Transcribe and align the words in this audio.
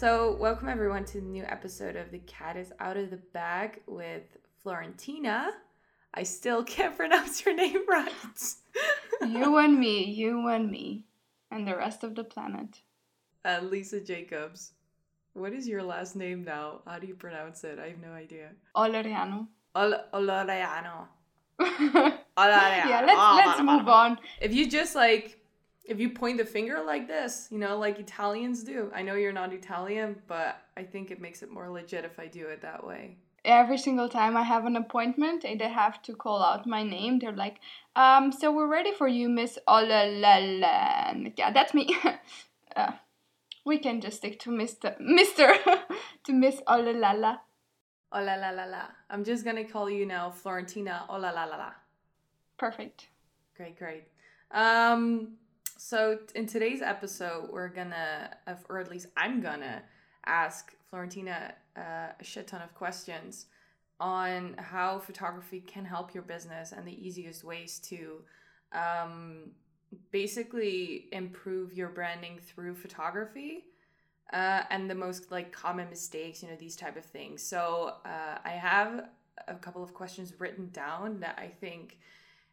So, 0.00 0.34
welcome 0.40 0.70
everyone 0.70 1.04
to 1.04 1.20
the 1.20 1.26
new 1.26 1.42
episode 1.42 1.94
of 1.94 2.10
The 2.10 2.20
Cat 2.20 2.56
is 2.56 2.72
Out 2.80 2.96
of 2.96 3.10
the 3.10 3.18
Bag 3.34 3.82
with 3.86 4.22
Florentina. 4.64 5.50
I 6.14 6.22
still 6.22 6.64
can't 6.74 6.96
pronounce 6.96 7.44
your 7.44 7.54
name 7.54 7.82
right. 7.86 8.10
you 9.28 9.58
and 9.58 9.78
me, 9.78 10.04
you 10.04 10.48
and 10.48 10.70
me, 10.70 11.04
and 11.50 11.68
the 11.68 11.76
rest 11.76 12.02
of 12.02 12.14
the 12.14 12.24
planet. 12.24 12.80
Uh, 13.44 13.60
Lisa 13.62 14.00
Jacobs. 14.00 14.72
What 15.34 15.52
is 15.52 15.68
your 15.68 15.82
last 15.82 16.16
name 16.16 16.44
now? 16.44 16.80
How 16.86 16.98
do 16.98 17.06
you 17.06 17.14
pronounce 17.14 17.62
it? 17.64 17.78
I 17.78 17.88
have 17.88 17.98
no 17.98 18.12
idea. 18.12 18.52
Oleriano. 18.74 19.48
Ol- 19.74 20.04
Oloriano. 20.14 21.08
yeah, 21.58 23.02
let's 23.04 23.20
let's 23.36 23.60
ah, 23.60 23.62
move 23.62 23.86
ah, 23.86 23.92
ah, 23.92 24.04
on. 24.06 24.18
If 24.40 24.54
you 24.54 24.66
just 24.66 24.94
like 24.94 25.39
if 25.90 25.98
you 25.98 26.08
point 26.08 26.38
the 26.38 26.44
finger 26.44 26.80
like 26.86 27.08
this, 27.08 27.48
you 27.50 27.58
know, 27.58 27.76
like 27.76 27.98
Italians 27.98 28.62
do. 28.62 28.92
I 28.94 29.02
know 29.02 29.16
you're 29.16 29.32
not 29.32 29.52
Italian, 29.52 30.22
but 30.28 30.62
I 30.76 30.84
think 30.84 31.10
it 31.10 31.20
makes 31.20 31.42
it 31.42 31.50
more 31.50 31.68
legit 31.68 32.04
if 32.04 32.20
I 32.20 32.28
do 32.28 32.46
it 32.46 32.62
that 32.62 32.86
way. 32.86 33.16
Every 33.44 33.76
single 33.76 34.08
time 34.08 34.36
I 34.36 34.42
have 34.42 34.66
an 34.66 34.76
appointment 34.76 35.44
and 35.44 35.60
they 35.60 35.68
have 35.68 36.00
to 36.02 36.14
call 36.14 36.44
out 36.44 36.64
my 36.64 36.84
name, 36.84 37.18
they're 37.18 37.32
like, 37.32 37.58
um, 37.96 38.30
so 38.30 38.52
we're 38.52 38.68
ready 38.68 38.92
for 38.92 39.08
you, 39.08 39.28
Miss 39.28 39.58
Olalala. 39.66 41.32
Yeah, 41.36 41.50
that's 41.50 41.74
me. 41.74 41.96
uh, 42.76 42.92
we 43.64 43.78
can 43.78 44.00
just 44.00 44.18
stick 44.18 44.38
to 44.40 44.50
Mr. 44.50 44.96
Mr. 45.00 45.56
to 46.24 46.32
Miss 46.32 46.60
Olalala. 46.68 47.40
Olalala. 48.14 48.84
I'm 49.10 49.24
just 49.24 49.44
gonna 49.44 49.64
call 49.64 49.90
you 49.90 50.06
now 50.06 50.30
Florentina 50.30 51.06
Olalala. 51.10 51.72
Perfect. 52.58 53.08
Great, 53.56 53.76
great. 53.76 54.04
Um, 54.52 55.36
so 55.80 56.18
in 56.34 56.46
today's 56.46 56.82
episode, 56.82 57.48
we're 57.50 57.68
gonna, 57.68 58.36
or 58.68 58.80
at 58.80 58.90
least 58.90 59.06
I'm 59.16 59.40
gonna, 59.40 59.82
ask 60.26 60.74
Florentina 60.90 61.54
uh, 61.76 62.12
a 62.20 62.22
shit 62.24 62.46
ton 62.46 62.60
of 62.60 62.74
questions 62.74 63.46
on 63.98 64.54
how 64.58 64.98
photography 64.98 65.60
can 65.60 65.84
help 65.84 66.12
your 66.12 66.22
business 66.22 66.72
and 66.72 66.86
the 66.86 67.06
easiest 67.06 67.42
ways 67.42 67.78
to 67.78 68.20
um, 68.72 69.50
basically 70.10 71.06
improve 71.12 71.72
your 71.72 71.88
branding 71.88 72.38
through 72.38 72.74
photography 72.74 73.64
uh, 74.34 74.62
and 74.70 74.90
the 74.90 74.94
most 74.94 75.32
like 75.32 75.50
common 75.52 75.88
mistakes 75.88 76.42
you 76.42 76.48
know 76.50 76.56
these 76.56 76.76
type 76.76 76.98
of 76.98 77.04
things. 77.04 77.42
So 77.42 77.94
uh, 78.04 78.38
i 78.44 78.50
have 78.50 79.08
a 79.48 79.54
couple 79.54 79.82
of 79.82 79.94
questions 79.94 80.34
written 80.38 80.68
down 80.70 81.20
that 81.20 81.38
i 81.38 81.46
think 81.46 81.98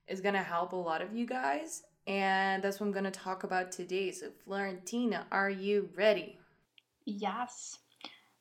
is 0.08 0.22
going 0.22 0.36
to 0.36 0.42
help 0.42 0.72
a 0.72 0.76
lot 0.76 1.02
of 1.02 1.14
you 1.14 1.26
guys 1.26 1.84
and 2.08 2.64
that's 2.64 2.80
what 2.80 2.88
i'm 2.88 2.92
going 2.92 3.04
to 3.04 3.12
talk 3.12 3.44
about 3.44 3.72
today. 3.72 4.12
So 4.12 4.28
florentina 4.46 5.28
are 5.32 5.50
you 5.50 5.90
ready? 5.96 6.40
Yes. 7.06 7.80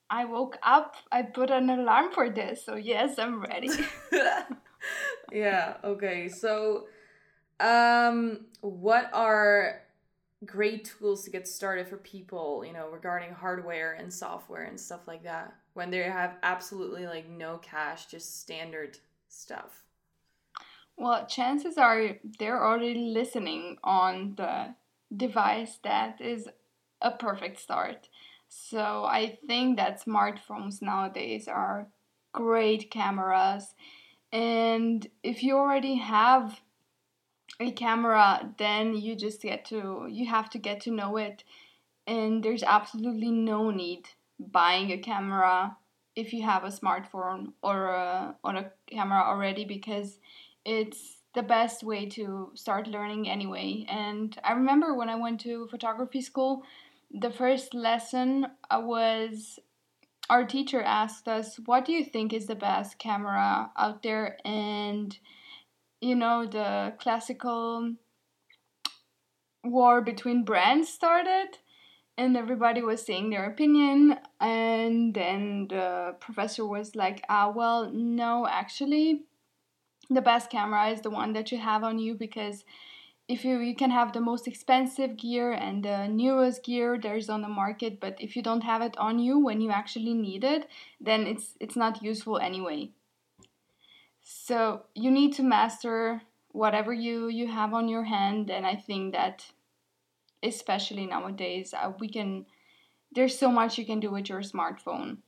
I 0.09 0.25
woke 0.25 0.57
up 0.63 0.97
i 1.13 1.23
put 1.23 1.51
an 1.51 1.69
alarm 1.69 2.13
for 2.13 2.31
this 2.31 2.65
so 2.65 2.77
yes 2.77 3.19
i'm 3.19 3.41
ready. 3.43 3.71
Yeah 5.33 5.79
okay 5.83 6.29
so 6.29 6.87
um 7.59 8.47
what 8.61 9.11
are 9.13 9.83
great 10.45 10.85
tools 10.85 11.25
to 11.25 11.31
get 11.31 11.49
started 11.49 11.89
for 11.89 11.97
people, 11.97 12.63
you 12.65 12.73
know, 12.73 12.89
regarding 12.89 13.33
hardware 13.33 13.95
and 13.95 14.13
software 14.13 14.65
and 14.65 14.79
stuff 14.79 15.09
like 15.09 15.23
that 15.23 15.55
when 15.75 15.91
they 15.91 16.03
have 16.03 16.37
absolutely 16.43 17.07
like 17.07 17.29
no 17.29 17.59
cash, 17.59 18.07
just 18.07 18.41
standard 18.41 18.99
stuff? 19.29 19.86
Well, 20.97 21.27
chances 21.27 21.77
are 21.77 22.19
they're 22.39 22.65
already 22.65 22.95
listening 22.95 23.79
on 23.85 24.35
the 24.37 24.75
device 25.15 25.79
that 25.85 26.21
is 26.21 26.49
a 27.01 27.11
perfect 27.11 27.61
start. 27.61 28.09
So 28.49 29.05
I 29.05 29.39
think 29.47 29.77
that 29.77 30.03
smartphones 30.05 30.81
nowadays 30.81 31.49
are 31.49 31.89
great 32.33 32.91
cameras. 32.91 33.75
And 34.33 35.09
if 35.23 35.43
you 35.43 35.57
already 35.57 35.97
have 35.97 36.61
a 37.61 37.71
camera, 37.71 38.55
then 38.59 38.95
you 38.95 39.15
just 39.17 39.43
get 39.43 39.65
to 39.67 40.07
you 40.11 40.27
have 40.27 40.51
to 40.51 40.59
get 40.59 40.81
to 40.83 40.91
know 40.91 41.17
it, 41.17 41.45
and 42.07 42.43
there's 42.43 42.63
absolutely 42.63 43.31
no 43.31 43.71
need 43.71 44.09
buying 44.39 44.93
a 44.93 44.99
camera 44.99 45.77
if 46.17 46.33
you 46.33 46.43
have 46.43 46.65
a 46.65 46.69
smartphone 46.69 47.53
or 47.63 47.89
a, 47.89 48.37
on 48.45 48.57
a 48.57 48.73
camera 48.89 49.23
already 49.23 49.65
because 49.65 50.19
it's 50.67 51.19
the 51.35 51.43
best 51.43 51.85
way 51.85 52.07
to 52.07 52.51
start 52.55 52.89
learning 52.89 53.29
anyway. 53.29 53.87
And 53.89 54.37
I 54.43 54.53
remember 54.53 54.95
when 54.95 55.09
I 55.09 55.15
went 55.15 55.41
to 55.43 55.69
photography 55.69 56.21
school, 56.21 56.65
the 57.11 57.31
first 57.31 57.73
lesson 57.73 58.49
was 58.73 59.61
our 60.29 60.45
teacher 60.45 60.83
asked 60.83 61.29
us, 61.29 61.61
What 61.65 61.85
do 61.85 61.93
you 61.93 62.05
think 62.05 62.33
is 62.33 62.47
the 62.47 62.57
best 62.57 62.99
camera 62.99 63.71
out 63.77 64.03
there? 64.03 64.39
And 64.45 65.17
you 66.01 66.15
know, 66.15 66.47
the 66.47 66.95
classical 66.99 67.95
war 69.65 70.01
between 70.01 70.45
brands 70.45 70.89
started 70.89 71.59
and 72.19 72.37
everybody 72.37 72.83
was 72.83 73.05
saying 73.05 73.31
their 73.31 73.47
opinion 73.47 74.19
and 74.41 75.15
then 75.15 75.67
the 75.69 76.15
professor 76.21 76.65
was 76.65 76.95
like 76.95 77.25
ah 77.29 77.53
well 77.55 77.91
no 77.93 78.47
actually 78.49 79.23
the 80.11 80.21
best 80.23 80.51
camera 80.51 80.89
is 80.89 81.01
the 81.01 81.11
one 81.11 81.33
that 81.33 81.51
you 81.53 81.59
have 81.59 81.85
on 81.85 81.99
you 81.99 82.15
because 82.15 82.65
if 83.29 83.45
you 83.45 83.59
you 83.59 83.75
can 83.75 83.91
have 83.91 84.13
the 84.13 84.21
most 84.21 84.47
expensive 84.47 85.17
gear 85.17 85.53
and 85.53 85.85
the 85.85 86.07
newest 86.07 86.63
gear 86.65 86.99
there's 86.99 87.29
on 87.29 87.43
the 87.43 87.49
market 87.49 87.99
but 88.01 88.17
if 88.21 88.37
you 88.37 88.43
don't 88.43 88.63
have 88.63 88.83
it 88.83 88.97
on 88.99 89.19
you 89.19 89.39
when 89.39 89.61
you 89.61 89.71
actually 89.71 90.15
need 90.15 90.45
it 90.45 90.69
then 91.01 91.27
it's 91.27 91.55
it's 91.61 91.77
not 91.77 92.03
useful 92.03 92.39
anyway 92.39 92.89
so 94.29 94.83
you 94.95 95.11
need 95.13 95.35
to 95.35 95.43
master 95.45 96.21
whatever 96.57 96.93
you 96.93 97.29
you 97.29 97.47
have 97.47 97.75
on 97.75 97.87
your 97.87 98.05
hand, 98.05 98.51
and 98.51 98.67
I 98.67 98.75
think 98.75 99.13
that 99.13 99.47
especially 100.43 101.07
nowadays 101.07 101.73
uh, 101.73 101.93
we 102.01 102.09
can. 102.09 102.47
There's 103.13 103.39
so 103.39 103.53
much 103.53 103.79
you 103.79 103.87
can 103.87 104.01
do 104.01 104.11
with 104.11 104.29
your 104.29 104.41
smartphone. 104.41 105.19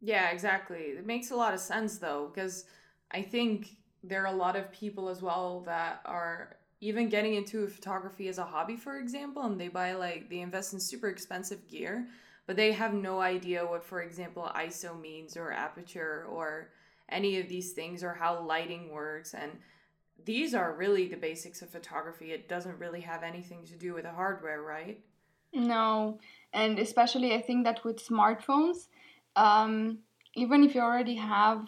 Yeah, 0.00 0.30
exactly. 0.30 0.98
It 0.98 1.06
makes 1.06 1.30
a 1.30 1.36
lot 1.36 1.54
of 1.54 1.60
sense 1.60 1.98
though, 1.98 2.30
because 2.34 2.64
I 3.12 3.22
think 3.22 3.76
there 4.04 4.22
are 4.22 4.32
a 4.32 4.36
lot 4.36 4.56
of 4.56 4.70
people 4.72 5.08
as 5.08 5.22
well 5.22 5.60
that 5.66 6.00
are 6.04 6.56
even 6.80 7.08
getting 7.08 7.34
into 7.34 7.66
photography 7.66 8.28
as 8.28 8.38
a 8.38 8.44
hobby, 8.44 8.76
for 8.76 8.98
example, 8.98 9.42
and 9.42 9.60
they 9.60 9.68
buy 9.68 9.94
like 9.94 10.28
they 10.28 10.40
invest 10.40 10.72
in 10.72 10.80
super 10.80 11.08
expensive 11.08 11.66
gear, 11.68 12.06
but 12.46 12.56
they 12.56 12.72
have 12.72 12.92
no 12.92 13.20
idea 13.20 13.64
what, 13.64 13.84
for 13.84 14.02
example, 14.02 14.50
ISO 14.54 15.00
means 15.00 15.36
or 15.36 15.50
aperture 15.50 16.26
or 16.30 16.70
any 17.08 17.40
of 17.40 17.48
these 17.48 17.72
things 17.72 18.04
or 18.04 18.14
how 18.14 18.40
lighting 18.40 18.90
works 18.90 19.34
and 19.34 19.52
these 20.24 20.54
are 20.54 20.72
really 20.72 21.06
the 21.08 21.16
basics 21.16 21.60
of 21.60 21.68
photography. 21.68 22.32
It 22.32 22.48
doesn't 22.48 22.78
really 22.78 23.02
have 23.02 23.22
anything 23.22 23.64
to 23.66 23.76
do 23.76 23.92
with 23.94 24.04
the 24.04 24.12
hardware 24.12 24.62
right? 24.62 25.00
No 25.52 26.18
and 26.54 26.78
especially 26.78 27.34
i 27.34 27.40
think 27.42 27.64
that 27.64 27.84
with 27.84 28.06
smartphones 28.06 28.86
um, 29.36 29.98
even 30.34 30.62
if 30.62 30.74
you 30.74 30.80
already 30.80 31.16
have 31.16 31.66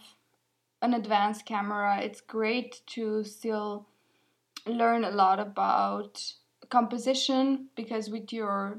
an 0.82 0.94
advanced 0.94 1.46
camera 1.46 2.00
it's 2.00 2.20
great 2.20 2.80
to 2.86 3.24
still 3.24 3.86
learn 4.66 5.04
a 5.04 5.10
lot 5.10 5.38
about 5.38 6.22
composition 6.68 7.68
because 7.76 8.10
with 8.10 8.32
your 8.32 8.78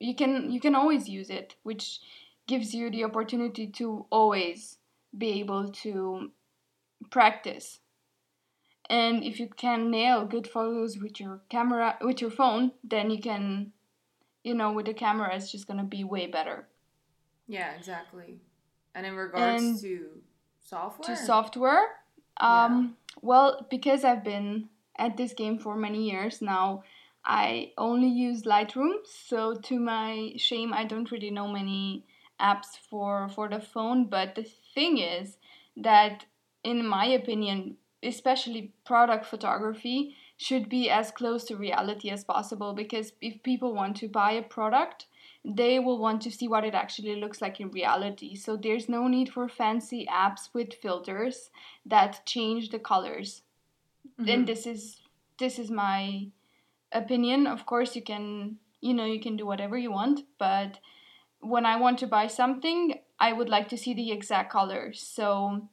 you 0.00 0.14
can 0.14 0.50
you 0.50 0.60
can 0.60 0.74
always 0.74 1.08
use 1.08 1.30
it 1.30 1.54
which 1.62 2.00
gives 2.48 2.74
you 2.74 2.90
the 2.90 3.04
opportunity 3.04 3.66
to 3.66 4.06
always 4.10 4.78
be 5.16 5.38
able 5.38 5.68
to 5.68 6.32
practice. 7.10 7.80
And 8.90 9.22
if 9.22 9.38
you 9.38 9.48
can 9.48 9.90
nail 9.90 10.24
good 10.24 10.48
photos 10.48 10.98
with 10.98 11.20
your 11.20 11.42
camera, 11.50 11.98
with 12.00 12.20
your 12.20 12.30
phone, 12.30 12.72
then 12.82 13.10
you 13.10 13.20
can, 13.20 13.72
you 14.42 14.54
know, 14.54 14.72
with 14.72 14.86
the 14.86 14.94
camera, 14.94 15.34
it's 15.34 15.52
just 15.52 15.66
gonna 15.66 15.84
be 15.84 16.04
way 16.04 16.26
better. 16.26 16.66
Yeah, 17.46 17.74
exactly. 17.74 18.40
And 18.94 19.06
in 19.06 19.14
regards 19.14 19.62
and 19.62 19.80
to 19.80 20.06
software, 20.68 21.16
to 21.16 21.22
software, 21.22 21.86
um, 22.38 22.96
yeah. 23.06 23.18
well, 23.22 23.66
because 23.70 24.04
I've 24.04 24.24
been 24.24 24.68
at 24.98 25.16
this 25.16 25.32
game 25.32 25.58
for 25.58 25.76
many 25.76 26.10
years 26.10 26.42
now, 26.42 26.82
I 27.24 27.72
only 27.76 28.08
use 28.08 28.42
Lightroom. 28.42 28.94
So 29.04 29.54
to 29.54 29.78
my 29.78 30.32
shame, 30.36 30.72
I 30.72 30.84
don't 30.84 31.10
really 31.10 31.30
know 31.30 31.48
many 31.48 32.04
apps 32.40 32.78
for 32.88 33.28
for 33.28 33.48
the 33.48 33.60
phone. 33.60 34.06
But 34.06 34.34
the 34.34 34.46
thing 34.74 34.98
is 34.98 35.36
that, 35.76 36.24
in 36.64 36.86
my 36.86 37.06
opinion, 37.06 37.76
especially 38.02 38.72
product 38.84 39.26
photography 39.26 40.16
should 40.36 40.68
be 40.68 40.88
as 40.88 41.10
close 41.10 41.44
to 41.44 41.56
reality 41.56 42.10
as 42.10 42.24
possible 42.24 42.72
because 42.72 43.12
if 43.20 43.42
people 43.42 43.74
want 43.74 43.96
to 43.96 44.08
buy 44.08 44.32
a 44.32 44.42
product, 44.42 45.06
they 45.48 45.78
will 45.78 45.98
want 45.98 46.20
to 46.22 46.30
see 46.30 46.46
what 46.46 46.64
it 46.64 46.74
actually 46.74 47.16
looks 47.16 47.40
like 47.40 47.58
in 47.58 47.70
reality. 47.70 48.34
So 48.34 48.56
there's 48.56 48.88
no 48.88 49.08
need 49.08 49.30
for 49.30 49.48
fancy 49.48 50.06
apps 50.10 50.50
with 50.52 50.74
filters 50.74 51.50
that 51.86 52.26
change 52.26 52.68
the 52.68 52.78
colors. 52.78 53.42
Mm-hmm. 54.20 54.28
And 54.28 54.46
this 54.46 54.66
is 54.66 55.00
this 55.38 55.58
is 55.58 55.70
my 55.70 56.26
opinion. 56.92 57.46
Of 57.46 57.64
course 57.64 57.96
you 57.96 58.02
can 58.02 58.58
you 58.80 58.92
know 58.92 59.06
you 59.06 59.20
can 59.20 59.36
do 59.36 59.46
whatever 59.46 59.78
you 59.78 59.90
want, 59.90 60.20
but 60.38 60.78
when 61.40 61.64
I 61.64 61.76
want 61.76 61.98
to 62.00 62.06
buy 62.06 62.26
something, 62.26 63.00
I 63.18 63.32
would 63.32 63.48
like 63.48 63.68
to 63.68 63.78
see 63.78 63.94
the 63.94 64.12
exact 64.12 64.52
color. 64.52 64.92
So 64.92 65.68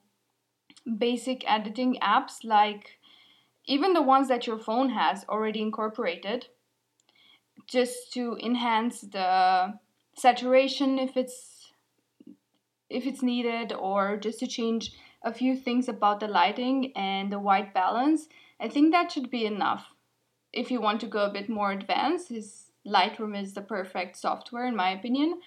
basic 0.97 1.43
editing 1.51 1.97
apps 2.01 2.43
like 2.43 2.99
even 3.65 3.93
the 3.93 4.01
ones 4.01 4.27
that 4.27 4.45
your 4.45 4.59
phone 4.59 4.89
has 4.91 5.25
already 5.27 5.61
incorporated 5.61 6.47
just 7.67 8.13
to 8.13 8.37
enhance 8.43 9.01
the 9.01 9.73
saturation 10.15 10.99
if 10.99 11.17
it's 11.17 11.71
if 12.89 13.05
it's 13.05 13.23
needed 13.23 13.73
or 13.73 14.17
just 14.17 14.39
to 14.39 14.47
change 14.47 14.93
a 15.23 15.33
few 15.33 15.55
things 15.55 15.89
about 15.89 16.19
the 16.19 16.27
lighting 16.27 16.93
and 16.95 17.31
the 17.31 17.39
white 17.39 17.73
balance 17.73 18.27
i 18.59 18.67
think 18.67 18.91
that 18.91 19.11
should 19.11 19.29
be 19.29 19.45
enough. 19.45 19.87
If 20.53 20.71
you 20.71 20.79
want 20.79 21.01
to 21.01 21.07
go 21.07 21.25
a 21.25 21.33
bit 21.33 21.49
more 21.49 21.71
advanced 21.71 22.31
is 22.31 22.71
lightroom 22.87 23.37
is 23.37 23.53
the 23.53 23.61
perfect 23.61 24.15
software 24.15 24.65
in 24.65 24.75
my 24.75 24.91
opinion 24.91 25.41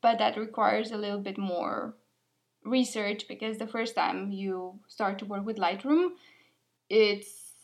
but 0.00 0.18
that 0.18 0.38
requires 0.38 0.90
a 0.90 0.96
little 0.96 1.18
bit 1.18 1.36
more 1.36 1.94
research 2.64 3.28
because 3.28 3.58
the 3.58 3.66
first 3.66 3.94
time 3.94 4.32
you 4.32 4.78
start 4.88 5.18
to 5.18 5.26
work 5.26 5.44
with 5.44 5.58
lightroom 5.58 6.12
it's 6.88 7.54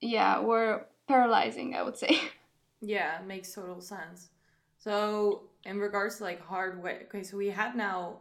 yeah 0.00 0.40
we're 0.40 0.84
paralyzing 1.08 1.74
i 1.74 1.82
would 1.82 1.96
say 1.96 2.18
Yeah, 2.84 3.18
makes 3.26 3.54
total 3.54 3.80
sense. 3.80 4.28
So, 4.78 5.44
in 5.64 5.78
regards 5.78 6.18
to 6.18 6.24
like 6.24 6.44
hardware, 6.44 7.04
okay, 7.08 7.22
so 7.22 7.36
we 7.36 7.48
have 7.48 7.74
now 7.74 8.18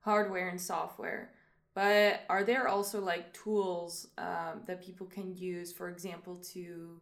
hardware 0.00 0.48
and 0.48 0.60
software, 0.60 1.32
but 1.74 2.20
are 2.28 2.44
there 2.44 2.68
also 2.68 3.00
like 3.00 3.32
tools 3.32 4.08
um, 4.18 4.62
that 4.66 4.80
people 4.80 5.06
can 5.06 5.34
use, 5.34 5.72
for 5.72 5.88
example, 5.88 6.36
to 6.54 7.00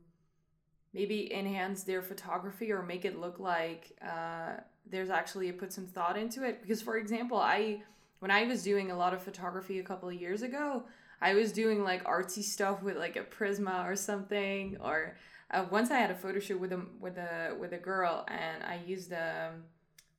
maybe 0.94 1.32
enhance 1.34 1.82
their 1.82 2.02
photography 2.02 2.72
or 2.72 2.82
make 2.82 3.04
it 3.04 3.18
look 3.20 3.38
like 3.38 3.92
uh, 4.02 4.54
there's 4.90 5.10
actually 5.10 5.48
a 5.48 5.52
put 5.52 5.72
some 5.72 5.86
thought 5.86 6.16
into 6.16 6.44
it? 6.44 6.62
Because, 6.62 6.80
for 6.80 6.96
example, 6.96 7.38
I 7.38 7.82
when 8.20 8.30
I 8.30 8.44
was 8.44 8.62
doing 8.62 8.90
a 8.90 8.96
lot 8.96 9.12
of 9.12 9.22
photography 9.22 9.78
a 9.78 9.82
couple 9.82 10.08
of 10.08 10.14
years 10.14 10.40
ago, 10.42 10.84
I 11.20 11.34
was 11.34 11.52
doing 11.52 11.84
like 11.84 12.04
artsy 12.04 12.42
stuff 12.42 12.82
with 12.82 12.96
like 12.96 13.16
a 13.16 13.24
Prisma 13.24 13.84
or 13.84 13.96
something, 13.96 14.78
or 14.80 15.16
uh, 15.50 15.66
once 15.70 15.90
I 15.90 15.98
had 15.98 16.10
a 16.10 16.14
photo 16.14 16.40
shoot 16.40 16.58
with 16.58 16.72
a 16.72 16.80
with 17.00 17.16
a 17.18 17.56
with 17.58 17.72
a 17.72 17.78
girl, 17.78 18.24
and 18.28 18.62
I 18.62 18.80
used 18.86 19.12
a 19.12 19.50
um, 19.52 19.64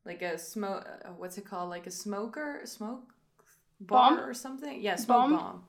like 0.06 0.22
a 0.22 0.38
smoke. 0.38 0.88
Uh, 1.04 1.10
what's 1.18 1.38
it 1.38 1.45
called? 1.45 1.69
Like 1.69 1.88
a 1.88 1.92
smoker, 1.92 2.60
a 2.63 2.68
smoke 2.68 3.13
bar 3.80 4.18
Bomb? 4.18 4.19
or 4.30 4.33
something. 4.33 4.81
Yeah, 4.81 4.95
smoke 4.95 5.30
Bomb? 5.30 5.38
bomb. 5.38 5.63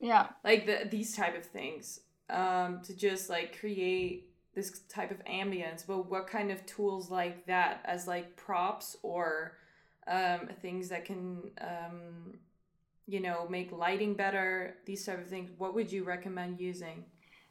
yeah 0.00 0.28
Like 0.44 0.66
the 0.66 0.88
these 0.90 1.16
type 1.16 1.36
of 1.36 1.46
things 1.46 2.00
um, 2.28 2.80
to 2.84 2.94
just 2.94 3.30
like 3.30 3.58
create 3.58 4.28
this 4.54 4.80
type 4.88 5.10
of 5.10 5.24
ambience. 5.24 5.86
But 5.86 6.10
what 6.10 6.26
kind 6.26 6.50
of 6.50 6.64
tools 6.66 7.10
like 7.10 7.46
that 7.46 7.80
as 7.84 8.06
like 8.06 8.36
props 8.36 8.96
or 9.02 9.56
um, 10.06 10.48
things 10.60 10.88
that 10.88 11.04
can 11.04 11.50
um, 11.60 12.38
you 13.06 13.20
know 13.20 13.46
make 13.48 13.72
lighting 13.72 14.14
better? 14.14 14.76
These 14.84 15.06
type 15.06 15.20
of 15.20 15.28
things. 15.28 15.50
What 15.56 15.74
would 15.74 15.92
you 15.92 16.04
recommend 16.04 16.60
using? 16.60 17.04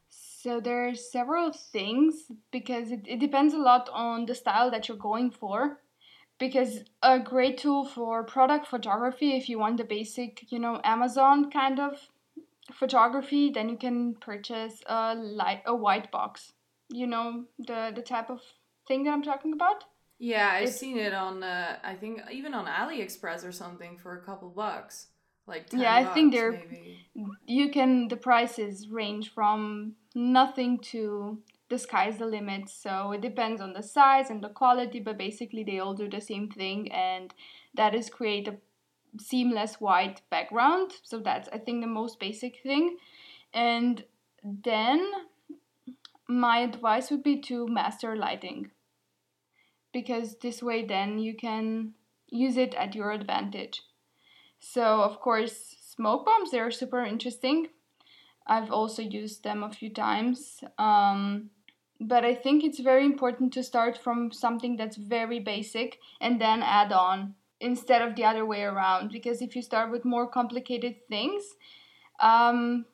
So 0.10 0.60
there 0.60 0.88
are 0.88 0.96
several 0.96 1.52
things 1.52 2.32
because 2.52 2.92
it, 2.92 3.02
it 3.06 3.20
depends 3.20 3.54
a 3.54 3.58
lot 3.58 3.90
on 3.92 4.26
the 4.26 4.36
style 4.36 4.72
that 4.72 4.88
you're 4.88 4.98
going 4.98 5.32
for. 5.32 5.80
Because 6.40 6.86
a 7.04 7.20
great 7.20 7.58
tool 7.58 7.84
for 7.86 8.24
product 8.24 8.66
photography, 8.68 9.36
if 9.36 9.50
you 9.50 9.60
want 9.60 9.76
the 9.76 9.84
basic, 9.84 10.50
you 10.50 10.58
know, 10.60 10.80
Amazon 10.86 11.52
kind 11.52 11.80
of 11.82 12.00
photography, 12.74 13.50
then 13.50 13.68
you 13.70 13.78
can 13.78 14.16
purchase 14.16 14.82
a 14.88 15.16
light 15.16 15.62
a 15.66 15.76
white 15.76 16.12
box. 16.12 16.54
You 16.90 17.08
know 17.08 17.46
the 17.58 17.92
the 17.94 18.02
type 18.02 18.30
of 18.30 18.42
thing 18.88 19.04
that 19.04 19.12
I'm 19.12 19.22
talking 19.24 19.52
about. 19.54 19.84
Yeah, 20.18 20.50
I've 20.54 20.64
It's- 20.64 20.80
seen 20.80 20.98
it 20.98 21.14
on. 21.14 21.44
Uh, 21.44 21.78
I 21.84 21.96
think 21.96 22.22
even 22.32 22.54
on 22.54 22.66
AliExpress 22.66 23.46
or 23.48 23.52
something 23.52 23.98
for 23.98 24.18
a 24.18 24.22
couple 24.22 24.50
bucks, 24.50 25.08
like 25.46 25.70
10 25.70 25.82
Yeah, 25.82 25.96
I 25.96 26.06
think 26.14 26.32
bucks, 26.32 26.42
they're- 26.42 26.64
maybe. 26.72 27.06
You 27.46 27.70
can 27.70 28.08
the 28.08 28.18
prices 28.18 28.88
range 28.90 29.34
from 29.34 29.96
nothing 30.16 30.80
to 30.80 31.40
the 31.70 31.78
sky's 31.78 32.18
the 32.18 32.26
limit. 32.26 32.70
So 32.70 33.12
it 33.12 33.22
depends 33.22 33.62
on 33.62 33.74
the 33.74 33.84
size 33.84 34.30
and 34.30 34.44
the 34.44 34.50
quality, 34.50 35.00
but 35.00 35.18
basically 35.18 35.64
they 35.64 35.80
all 35.80 35.94
do 35.94 36.10
the 36.10 36.22
same 36.22 36.50
thing, 36.50 36.92
and 36.92 37.34
that 37.76 37.94
is 37.94 38.10
create 38.10 38.48
a 38.48 38.58
seamless 39.20 39.76
white 39.76 40.22
background. 40.30 40.94
So 41.04 41.20
that's 41.20 41.50
I 41.50 41.58
think 41.58 41.82
the 41.82 41.88
most 41.88 42.20
basic 42.20 42.62
thing. 42.62 42.98
And 43.54 44.04
then 44.44 45.12
my 46.28 46.60
advice 46.60 47.10
would 47.10 47.24
be 47.24 47.40
to 47.42 47.68
master 47.68 48.16
lighting. 48.16 48.72
Because 49.92 50.38
this 50.38 50.62
way 50.62 50.86
then 50.86 51.18
you 51.18 51.36
can 51.36 51.94
use 52.30 52.58
it 52.58 52.76
at 52.76 52.94
your 52.94 53.12
advantage. 53.12 53.82
So 54.60 55.02
of 55.02 55.20
course 55.20 55.76
smoke 55.82 56.26
bombs 56.26 56.52
they're 56.52 56.70
super 56.70 57.04
interesting. 57.04 57.70
I've 58.50 58.72
also 58.72 59.04
used 59.04 59.44
them 59.44 59.64
a 59.64 59.72
few 59.72 59.92
times. 59.92 60.64
Um, 60.80 61.52
but 62.02 62.26
I 62.26 62.34
think 62.34 62.64
it's 62.64 62.80
very 62.80 63.06
important 63.06 63.54
to 63.54 63.64
start 63.64 63.98
from 63.98 64.32
something 64.32 64.76
that's 64.76 64.98
very 64.98 65.40
basic 65.40 66.00
and 66.20 66.42
then 66.42 66.64
add 66.64 66.92
on 66.92 67.36
instead 67.60 68.02
of 68.02 68.16
the 68.16 68.24
other 68.24 68.46
way 68.46 68.64
around. 68.64 69.12
Because 69.12 69.42
if 69.42 69.56
you 69.56 69.62
start 69.62 69.92
with 69.92 70.04
more 70.06 70.28
complicated 70.28 70.96
things, 71.08 71.44
um, 72.20 72.86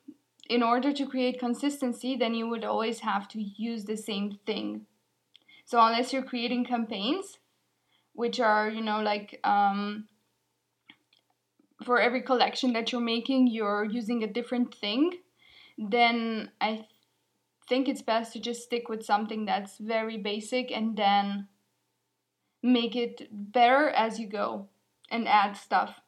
in 0.49 0.61
order 0.61 0.91
to 0.91 1.05
create 1.07 1.39
consistency, 1.39 2.15
then 2.15 2.35
you 2.35 2.47
would 2.47 2.63
always 2.63 2.99
have 2.99 3.27
to 3.29 3.41
use 3.41 3.85
the 3.85 3.97
same 3.97 4.39
thing. 4.45 4.85
So 5.65 5.79
unless 5.79 6.11
you're 6.11 6.23
creating 6.23 6.65
campaigns, 6.65 7.39
which 8.13 8.39
are 8.39 8.69
you 8.69 8.81
know 8.81 9.01
like 9.01 9.39
um, 9.43 10.07
for 11.83 11.99
every 11.99 12.21
collection 12.21 12.73
that 12.73 12.91
you're 12.91 13.01
making, 13.01 13.47
you're 13.47 13.85
using 13.85 14.23
a 14.23 14.27
different 14.27 14.73
thing, 14.75 15.11
then 15.77 16.51
I 16.61 16.87
think 17.67 17.87
it's 17.87 18.01
best 18.01 18.33
to 18.33 18.39
just 18.39 18.63
stick 18.63 18.89
with 18.89 19.03
something 19.03 19.45
that's 19.45 19.77
very 19.77 20.17
basic 20.17 20.71
and 20.71 20.95
then 20.95 21.47
make 22.61 22.95
it 22.95 23.27
better 23.31 23.89
as 23.89 24.19
you 24.19 24.27
go 24.27 24.67
and 25.09 25.27
add 25.27 25.55
stuff. 25.57 26.01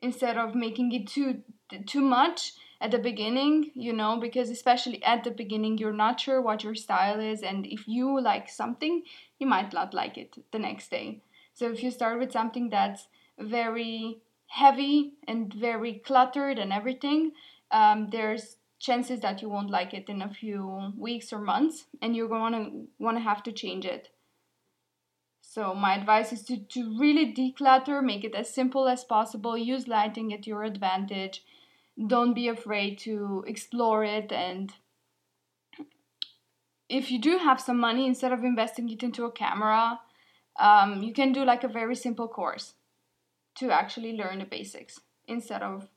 Instead 0.00 0.36
of 0.36 0.54
making 0.54 0.92
it 0.92 1.06
too 1.06 1.42
too 1.86 2.02
much 2.02 2.52
at 2.80 2.90
the 2.92 2.98
beginning 2.98 3.72
you 3.74 3.92
know 3.92 4.20
because 4.20 4.50
especially 4.50 5.02
at 5.02 5.24
the 5.24 5.30
beginning 5.30 5.78
you're 5.78 5.92
not 5.92 6.20
sure 6.20 6.40
what 6.40 6.62
your 6.62 6.76
style 6.76 7.18
is 7.18 7.42
and 7.42 7.66
if 7.66 7.88
you 7.88 8.20
like 8.20 8.48
something 8.48 9.02
you 9.40 9.46
might 9.46 9.72
not 9.72 9.92
like 9.94 10.16
it 10.16 10.36
the 10.52 10.58
next 10.58 10.90
day. 10.90 11.20
So 11.54 11.72
if 11.72 11.82
you 11.82 11.90
start 11.90 12.18
with 12.18 12.30
something 12.30 12.68
that's 12.68 13.08
very 13.38 14.18
heavy 14.46 15.14
and 15.26 15.52
very 15.52 15.94
cluttered 16.04 16.58
and 16.58 16.72
everything 16.72 17.32
um, 17.70 18.08
there's 18.12 18.56
chances 18.78 19.20
that 19.20 19.42
you 19.42 19.48
won't 19.48 19.70
like 19.70 19.94
it 19.94 20.08
in 20.08 20.22
a 20.22 20.32
few 20.32 20.92
weeks 20.96 21.32
or 21.32 21.38
months 21.38 21.86
and 22.02 22.14
you're 22.14 22.28
going 22.28 22.52
to 22.52 22.88
want 22.98 23.16
to 23.16 23.22
have 23.22 23.42
to 23.44 23.52
change 23.52 23.84
it. 23.84 24.08
So 25.40 25.74
my 25.74 25.94
advice 25.96 26.32
is 26.32 26.42
to, 26.44 26.58
to 26.58 26.98
really 26.98 27.32
declutter 27.32 28.02
make 28.02 28.24
it 28.24 28.34
as 28.34 28.52
simple 28.52 28.88
as 28.88 29.04
possible 29.04 29.56
use 29.56 29.88
lighting 29.88 30.32
at 30.34 30.46
your 30.46 30.64
advantage. 30.64 31.42
Don't 32.06 32.34
be 32.34 32.48
afraid 32.48 32.98
to 33.00 33.44
explore 33.46 34.04
it 34.04 34.32
and 34.32 34.72
if 36.88 37.10
you 37.10 37.20
do 37.20 37.38
have 37.38 37.60
some 37.60 37.78
money 37.78 38.06
instead 38.06 38.32
of 38.32 38.44
investing 38.44 38.88
it 38.90 39.02
into 39.02 39.24
a 39.24 39.32
camera 39.32 40.00
um, 40.58 41.02
you 41.02 41.12
can 41.12 41.32
do 41.32 41.44
like 41.44 41.64
a 41.64 41.68
very 41.68 41.94
simple 41.96 42.28
course 42.28 42.74
to 43.56 43.70
actually 43.70 44.12
learn 44.12 44.38
the 44.38 44.44
basics 44.44 45.00
instead 45.26 45.62
of 45.62 45.88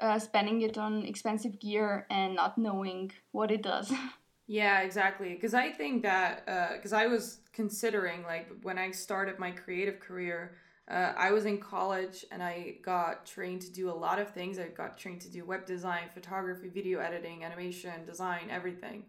uh, 0.00 0.18
spending 0.18 0.62
it 0.62 0.76
on 0.76 1.04
expensive 1.04 1.58
gear 1.58 2.06
and 2.10 2.34
not 2.34 2.58
knowing 2.58 3.10
what 3.32 3.50
it 3.50 3.62
does 3.62 3.92
Yeah, 4.46 4.80
exactly. 4.80 5.34
Because 5.34 5.54
I 5.54 5.70
think 5.70 6.02
that 6.02 6.46
because 6.76 6.92
I 6.92 7.06
was 7.06 7.40
considering 7.52 8.22
like 8.22 8.48
when 8.62 8.78
I 8.78 8.92
started 8.92 9.38
my 9.38 9.50
creative 9.50 9.98
career, 9.98 10.56
uh, 10.88 11.12
I 11.16 11.32
was 11.32 11.46
in 11.46 11.58
college 11.58 12.24
and 12.30 12.40
I 12.42 12.76
got 12.82 13.26
trained 13.26 13.62
to 13.62 13.72
do 13.72 13.90
a 13.90 13.92
lot 13.92 14.20
of 14.20 14.30
things. 14.30 14.58
I 14.58 14.68
got 14.68 14.98
trained 14.98 15.20
to 15.22 15.30
do 15.30 15.44
web 15.44 15.66
design, 15.66 16.04
photography, 16.14 16.68
video 16.68 17.00
editing, 17.00 17.44
animation, 17.44 18.04
design, 18.04 18.48
everything. 18.50 19.04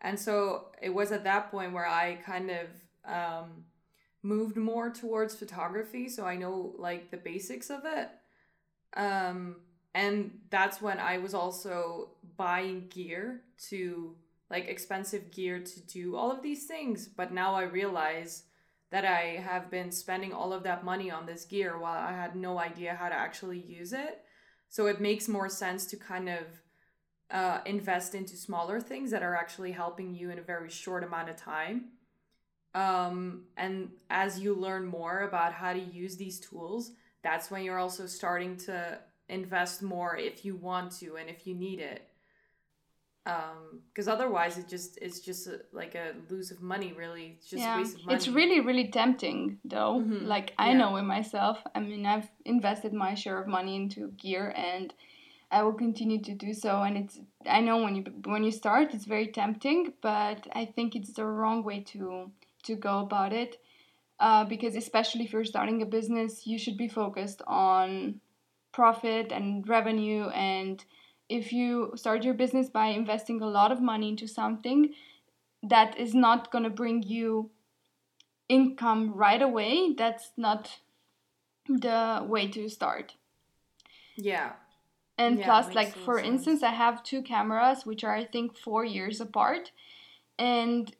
And 0.00 0.18
so 0.18 0.68
it 0.80 0.88
was 0.94 1.12
at 1.12 1.24
that 1.24 1.50
point 1.50 1.74
where 1.74 1.86
I 1.86 2.14
kind 2.24 2.50
of 2.50 2.68
um, 3.04 3.64
moved 4.22 4.56
more 4.56 4.88
towards 4.88 5.34
photography. 5.34 6.08
So 6.08 6.24
I 6.24 6.36
know 6.36 6.74
like 6.78 7.10
the 7.10 7.18
basics 7.18 7.68
of 7.68 7.82
it. 7.84 8.08
Um, 8.96 9.56
and 9.94 10.40
that's 10.50 10.80
when 10.80 10.98
I 10.98 11.18
was 11.18 11.34
also 11.34 12.10
buying 12.36 12.86
gear 12.90 13.42
to 13.68 14.16
like 14.50 14.66
expensive 14.68 15.30
gear 15.30 15.60
to 15.60 15.80
do 15.86 16.16
all 16.16 16.30
of 16.32 16.42
these 16.42 16.66
things. 16.66 17.08
But 17.08 17.32
now 17.32 17.54
I 17.54 17.62
realize 17.62 18.44
that 18.90 19.04
I 19.04 19.40
have 19.44 19.70
been 19.70 19.92
spending 19.92 20.32
all 20.32 20.52
of 20.52 20.64
that 20.64 20.84
money 20.84 21.10
on 21.10 21.26
this 21.26 21.44
gear 21.44 21.78
while 21.78 21.98
I 21.98 22.12
had 22.12 22.34
no 22.36 22.58
idea 22.58 22.94
how 22.94 23.08
to 23.08 23.14
actually 23.14 23.60
use 23.60 23.92
it. 23.92 24.22
So 24.68 24.86
it 24.86 25.00
makes 25.00 25.28
more 25.28 25.48
sense 25.48 25.86
to 25.86 25.96
kind 25.96 26.28
of 26.28 26.62
uh, 27.30 27.60
invest 27.66 28.14
into 28.14 28.36
smaller 28.36 28.80
things 28.80 29.10
that 29.12 29.22
are 29.22 29.36
actually 29.36 29.72
helping 29.72 30.14
you 30.14 30.30
in 30.30 30.38
a 30.38 30.42
very 30.42 30.68
short 30.70 31.04
amount 31.04 31.28
of 31.30 31.36
time. 31.36 31.84
um, 32.74 33.44
and 33.56 33.90
as 34.10 34.38
you 34.38 34.54
learn 34.54 34.86
more 34.86 35.22
about 35.22 35.52
how 35.52 35.72
to 35.72 35.78
use 35.78 36.16
these 36.16 36.38
tools 36.40 36.92
that's 37.22 37.50
when 37.50 37.62
you're 37.64 37.78
also 37.78 38.06
starting 38.06 38.56
to 38.56 38.98
invest 39.30 39.82
more 39.82 40.16
if 40.16 40.44
you 40.44 40.56
want 40.56 40.92
to 41.00 41.16
and 41.16 41.28
if 41.30 41.46
you 41.46 41.54
need 41.54 41.80
it 41.80 42.02
um 43.26 43.80
because 43.88 44.08
otherwise 44.08 44.56
it 44.56 44.66
just 44.66 44.98
it's 45.02 45.20
just 45.20 45.46
a, 45.46 45.60
like 45.72 45.94
a 45.94 46.14
lose 46.30 46.50
of 46.50 46.62
money 46.62 46.92
really 46.96 47.36
it's 47.36 47.48
just 47.50 47.62
yeah. 47.62 47.76
waste 47.76 47.96
of 47.96 48.06
money 48.06 48.16
It's 48.16 48.28
really, 48.28 48.60
really 48.60 48.88
tempting, 48.90 49.58
though. 49.64 50.00
Mhm. 50.00 50.26
Like, 50.26 50.54
I 50.58 50.70
Yeah. 50.70 50.78
know 50.78 50.96
in 50.96 51.06
myself. 51.06 51.62
I 51.74 51.80
mean, 51.80 52.06
I've 52.06 52.30
invested 52.44 52.92
my 52.94 53.12
share 53.14 53.38
of 53.42 53.46
money 53.46 53.76
into 53.76 54.00
gear 54.12 54.54
and 54.56 54.94
I 55.50 55.62
will 55.64 55.74
continue 55.74 56.20
to 56.22 56.34
do 56.34 56.54
so. 56.54 56.82
And 56.86 56.96
it's, 56.96 57.20
I 57.44 57.60
know 57.60 57.76
when 57.84 57.94
you 57.96 58.04
when 58.24 58.42
you 58.44 58.52
start, 58.52 58.94
it's 58.94 59.04
very 59.04 59.28
tempting, 59.40 59.92
but 60.00 60.46
I 60.52 60.64
think 60.74 60.94
it's 60.96 61.12
the 61.12 61.26
wrong 61.26 61.62
way 61.62 61.80
to 61.92 62.30
to 62.66 62.74
go 62.76 62.94
about 63.00 63.32
it. 63.32 63.52
Uh, 64.26 64.44
because 64.44 64.74
especially 64.76 65.24
if 65.24 65.32
you're 65.32 65.52
starting 65.54 65.82
a 65.82 65.86
business, 65.98 66.46
you 66.46 66.58
should 66.58 66.76
be 66.76 66.88
focused 66.88 67.40
on 67.46 68.20
profit 68.72 69.32
and 69.32 69.68
revenue. 69.68 70.28
And 70.30 70.84
if 71.28 71.52
you 71.52 71.92
start 71.96 72.24
your 72.24 72.34
business 72.34 72.68
by 72.70 72.86
investing 72.88 73.40
a 73.42 73.46
lot 73.48 73.72
of 73.72 73.80
money 73.80 74.08
into 74.10 74.26
something 74.26 74.94
that 75.62 75.98
is 75.98 76.14
not 76.14 76.50
going 76.50 76.64
to 76.64 76.70
bring 76.70 77.02
you 77.02 77.50
income 78.48 79.12
right 79.14 79.42
away, 79.42 79.94
that's 79.96 80.32
not 80.36 80.80
the 81.68 82.24
way 82.26 82.48
to 82.48 82.68
start. 82.68 83.14
yeah 84.16 84.52
And 85.18 85.38
Yeah, 85.38 85.44
plus, 85.46 85.74
like 85.74 85.94
for 85.94 86.18
sense. 86.18 86.26
instance, 86.26 86.62
I 86.62 86.70
have 86.70 87.02
two 87.02 87.22
cameras 87.22 87.84
which 87.86 88.04
are 88.04 88.14
I 88.14 88.24
think 88.24 88.56
four 88.56 88.84
years 88.84 89.20
apart, 89.20 89.72
and 90.38 90.94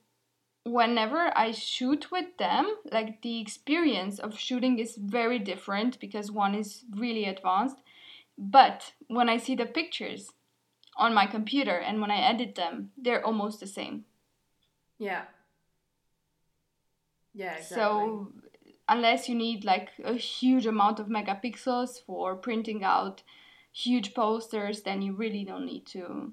whenever 0.64 1.33
I 1.37 1.52
shoot 1.52 2.11
with 2.11 2.37
them, 2.38 2.76
like 2.93 3.23
the 3.23 3.40
experience 3.40 4.19
of 4.19 4.38
shooting 4.38 4.79
is 4.79 4.97
very 4.97 5.38
different 5.38 5.99
because 6.00 6.31
one 6.31 6.55
is 6.55 6.85
really 6.95 7.25
advanced. 7.25 7.76
But 8.38 8.93
when 9.09 9.29
I 9.29 9.37
see 9.38 9.55
the 9.55 9.67
pictures 9.67 10.31
on 10.97 11.14
my 11.14 11.26
computer 11.26 11.76
and 11.79 12.00
when 12.00 12.11
I 12.11 12.21
edit 12.21 12.55
them, 12.57 12.93
they're 12.97 13.25
almost 13.25 13.61
the 13.61 13.67
same. 13.67 14.05
yeah 14.99 15.23
yeah 17.35 17.55
exactly 17.57 17.76
So 17.76 18.33
unless 18.88 19.29
you 19.29 19.35
need 19.35 19.64
like 19.64 19.90
a 20.05 20.14
huge 20.14 20.67
amount 20.67 20.99
of 21.00 21.07
megapixels 21.09 22.05
for 22.05 22.37
printing 22.37 22.83
out 22.85 23.23
huge 23.73 24.14
posters, 24.14 24.83
then 24.83 25.00
you 25.02 25.14
really 25.14 25.45
don't 25.45 25.64
need 25.67 25.87
to 25.87 26.33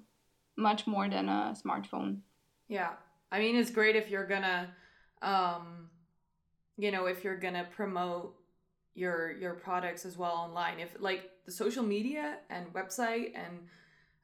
much 0.56 0.88
more 0.88 1.10
than 1.10 1.30
a 1.30 1.56
smartphone. 1.56 2.22
Yeah. 2.68 2.94
I 3.32 3.40
mean, 3.40 3.56
it's 3.56 3.72
great 3.72 3.96
if 3.96 4.10
you're 4.10 4.26
gonna, 4.28 4.70
um, 5.22 5.90
you 6.78 6.92
know, 6.92 7.06
if 7.08 7.24
you're 7.24 7.38
gonna 7.38 7.68
promote 7.76 8.36
your 8.94 9.32
your 9.32 9.54
products 9.54 10.06
as 10.06 10.18
well 10.18 10.34
online. 10.34 10.80
If 10.80 10.96
like 11.00 11.30
the 11.46 11.52
social 11.52 11.84
media 11.84 12.40
and 12.50 12.72
website 12.74 13.34
and 13.36 13.68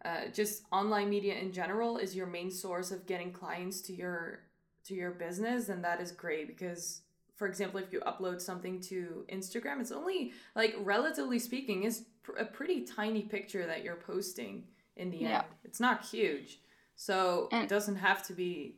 uh, 0.04 0.32
just 0.34 0.64
online 0.72 1.10
media 1.10 1.36
in 1.36 1.52
general 1.52 1.98
is 1.98 2.16
your 2.16 2.26
main 2.28 2.50
source 2.52 2.92
of 2.92 3.06
getting 3.06 3.32
clients 3.32 3.82
to 3.82 3.94
your 3.94 4.40
to 4.86 4.94
your 4.94 5.12
business, 5.12 5.66
then 5.68 5.82
that 5.82 6.02
is 6.02 6.12
great 6.12 6.48
because. 6.48 7.02
For 7.36 7.48
example, 7.48 7.80
if 7.80 7.92
you 7.92 8.00
upload 8.02 8.40
something 8.40 8.80
to 8.82 9.26
Instagram, 9.28 9.82
it's 9.82 9.92
only 9.92 10.34
like 10.56 10.76
relatively 10.80 11.40
speaking, 11.40 11.84
is 11.84 12.06
pr- 12.22 12.38
a 12.38 12.46
pretty 12.46 12.82
tiny 12.86 13.24
picture 13.24 13.66
that 13.66 13.84
you're 13.84 13.96
posting 13.96 14.66
in 14.96 15.10
the 15.10 15.18
Yeah. 15.18 15.40
end. 15.40 15.48
It's 15.64 15.80
not 15.80 16.06
huge. 16.06 16.62
So 16.96 17.50
And- 17.52 17.64
it 17.64 17.70
doesn't 17.70 17.96
have 17.98 18.22
to 18.28 18.34
be 18.34 18.78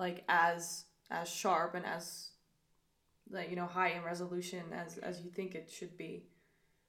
like 0.00 0.24
as 0.28 0.84
as 1.10 1.28
sharp 1.28 1.74
and 1.74 1.86
as 1.86 2.30
like 3.30 3.50
you 3.50 3.56
know 3.56 3.66
high 3.66 3.90
in 3.90 4.02
resolution 4.02 4.64
as 4.72 4.98
as 4.98 5.20
you 5.20 5.30
think 5.30 5.54
it 5.54 5.70
should 5.70 5.96
be. 5.96 6.24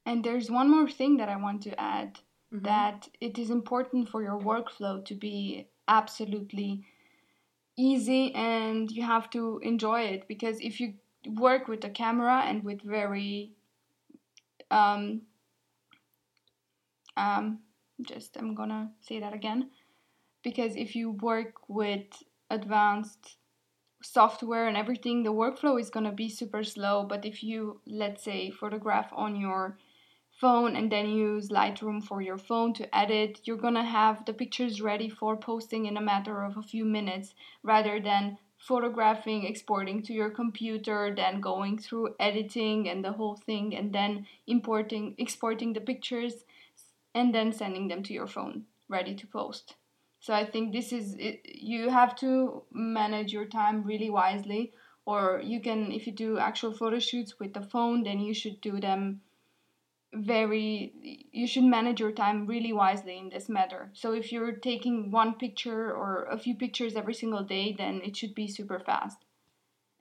And 0.06 0.24
there's 0.24 0.50
one 0.50 0.70
more 0.72 0.90
thing 0.90 1.18
that 1.18 1.30
I 1.30 1.36
want 1.36 1.62
to 1.64 1.80
add 1.80 2.20
Mhm. 2.52 2.64
that 2.64 3.10
it 3.28 3.38
is 3.38 3.50
important 3.52 4.10
for 4.10 4.24
your 4.24 4.40
workflow 4.52 4.96
to 5.10 5.16
be 5.16 5.68
absolutely 5.88 6.72
easy 7.78 8.34
and 8.34 8.92
you 8.92 9.04
have 9.04 9.30
to 9.36 9.60
enjoy 9.72 10.02
it 10.14 10.28
because 10.28 10.60
if 10.70 10.80
you 10.82 10.94
work 11.46 11.68
with 11.68 11.84
a 11.86 11.90
camera 11.90 12.38
and 12.50 12.64
with 12.64 12.82
very 12.82 13.54
um, 14.80 15.22
um, 17.18 17.60
just 18.02 18.38
I'm 18.38 18.56
gonna 18.56 18.92
say 19.02 19.20
that 19.20 19.34
again 19.34 19.70
because 20.44 20.76
if 20.76 20.96
you 20.96 21.12
work 21.12 21.54
with 21.68 22.08
advanced 22.52 23.38
software 24.04 24.68
and 24.68 24.78
everything 24.78 25.24
the 25.24 25.34
workflow 25.34 25.80
is 25.80 25.90
gonna 25.90 26.12
be 26.12 26.30
super 26.30 26.64
slow 26.64 27.04
but 27.04 27.26
if 27.26 27.44
you 27.44 27.80
let's 27.86 28.24
say 28.24 28.50
photograph 28.50 29.10
on 29.14 29.36
your 29.36 29.78
phone 30.42 30.76
and 30.76 30.92
then 30.92 31.08
use 31.10 31.50
Lightroom 31.50 32.04
for 32.04 32.20
your 32.22 32.38
phone 32.38 32.74
to 32.74 32.98
edit, 32.98 33.42
you're 33.44 33.58
gonna 33.58 33.84
have 33.84 34.26
the 34.26 34.34
pictures 34.34 34.82
ready 34.82 35.08
for 35.08 35.38
posting 35.38 35.86
in 35.86 35.98
a 35.98 36.02
matter 36.02 36.44
of 36.44 36.58
a 36.58 36.64
few 36.64 36.84
minutes 36.84 37.36
rather 37.62 38.00
than 38.00 38.40
photographing, 38.58 39.46
exporting 39.46 40.02
to 40.02 40.14
your 40.14 40.32
computer, 40.32 41.14
then 41.16 41.42
going 41.42 41.78
through 41.78 42.16
editing 42.20 42.90
and 42.90 43.06
the 43.06 43.12
whole 43.12 43.36
thing, 43.36 43.76
and 43.76 43.94
then 43.94 44.26
importing, 44.48 45.14
exporting 45.18 45.74
the 45.74 45.82
pictures, 45.82 46.46
and 47.14 47.34
then 47.36 47.52
sending 47.52 47.88
them 47.88 48.02
to 48.02 48.14
your 48.14 48.28
phone 48.28 48.64
ready 48.90 49.14
to 49.16 49.28
post. 49.28 49.76
So 50.22 50.36
I 50.36 50.46
think 50.46 50.72
this 50.72 50.94
is 50.94 51.16
it, 51.18 51.42
you 51.46 51.90
have 51.90 52.16
to 52.18 52.64
manage 52.72 53.34
your 53.34 53.46
time 53.46 53.84
really 53.84 54.10
wisely, 54.12 54.72
or 55.04 55.42
you 55.44 55.60
can 55.60 55.92
if 55.92 56.06
you 56.06 56.14
do 56.14 56.38
actual 56.38 56.72
photo 56.72 57.00
shoots 57.00 57.40
with 57.40 57.54
the 57.54 57.62
phone, 57.62 58.04
then 58.04 58.20
you 58.20 58.34
should 58.34 58.62
do 58.62 58.80
them 58.80 59.22
very 60.14 60.94
you 61.32 61.48
should 61.48 61.64
manage 61.64 62.00
your 62.00 62.12
time 62.12 62.46
really 62.46 62.72
wisely 62.72 63.18
in 63.18 63.30
this 63.30 63.50
matter. 63.50 63.90
So 63.94 64.14
if 64.14 64.32
you're 64.32 64.52
taking 64.52 65.10
one 65.10 65.34
picture 65.36 65.92
or 65.92 66.26
a 66.26 66.38
few 66.38 66.54
pictures 66.54 66.96
every 66.96 67.16
single 67.16 67.44
day 67.44 67.74
then 67.76 68.02
it 68.04 68.16
should 68.16 68.36
be 68.36 68.48
super 68.48 68.80
fast. 68.80 69.26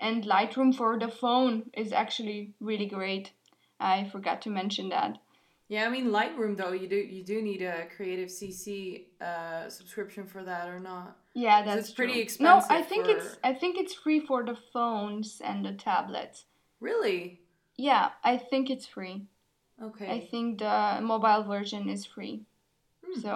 And 0.00 0.24
lightroom 0.24 0.74
for 0.74 0.98
the 0.98 1.08
phone 1.08 1.70
is 1.74 1.92
actually 1.92 2.54
really 2.60 2.86
great. 2.86 3.32
I 3.78 4.08
forgot 4.10 4.42
to 4.42 4.50
mention 4.50 4.90
that 4.90 5.18
Yeah, 5.70 5.86
I 5.86 5.88
mean 5.88 6.06
Lightroom 6.10 6.56
though 6.56 6.72
you 6.72 6.88
do 6.88 6.96
you 6.96 7.22
do 7.22 7.40
need 7.40 7.62
a 7.62 7.86
Creative 7.96 8.28
CC 8.28 9.04
uh, 9.22 9.70
subscription 9.70 10.26
for 10.26 10.42
that 10.42 10.68
or 10.68 10.80
not? 10.80 11.16
Yeah, 11.32 11.62
that's 11.64 11.82
it's 11.88 11.90
pretty 11.98 12.24
true. 12.26 12.44
no 12.48 12.54
i 12.68 12.82
think 12.82 13.04
for- 13.06 13.12
it's 13.16 13.28
i 13.44 13.52
think 13.60 13.78
it's 13.82 13.94
free 13.94 14.18
for 14.30 14.42
the 14.50 14.56
phones 14.72 15.40
and 15.48 15.64
the 15.64 15.72
tablets 15.88 16.38
Really? 16.80 17.40
yeah 17.76 18.04
i 18.24 18.34
think 18.36 18.68
it's 18.68 18.86
free 18.94 19.16
Okay. 19.88 20.08
i 20.16 20.18
think 20.30 20.58
the 20.58 20.98
mobile 21.12 21.44
version 21.54 21.88
is 21.88 22.04
free 22.14 22.36
Hmm. 23.06 23.20
so 23.24 23.32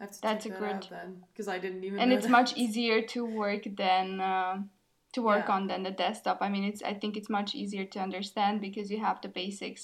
I 0.00 0.02
have 0.04 0.12
to 0.12 0.20
that's 0.26 0.46
a 0.46 0.48
that 0.48 0.58
good- 0.58 0.88
because 1.32 1.48
I 1.56 1.58
didn't 1.64 1.84
even. 1.84 2.00
and 2.00 2.12
it's 2.12 2.26
that. 2.26 2.38
much 2.38 2.50
easier 2.56 2.98
to 3.14 3.20
work 3.44 3.62
than 3.84 4.20
uh, 4.20 4.54
to 5.14 5.20
work 5.30 5.46
Yeah. 5.48 5.54
on 5.56 5.62
than 5.70 5.82
the 5.84 5.94
desktop. 6.04 6.38
I 6.46 6.48
mean, 6.52 6.64
it's 6.70 6.82
I 6.82 6.94
think 7.00 7.16
it's 7.16 7.30
much 7.38 7.50
easier 7.54 7.86
to 7.94 7.98
understand 8.06 8.60
because 8.66 8.86
you 8.92 8.98
have 9.08 9.18
the 9.22 9.28
basics. 9.42 9.82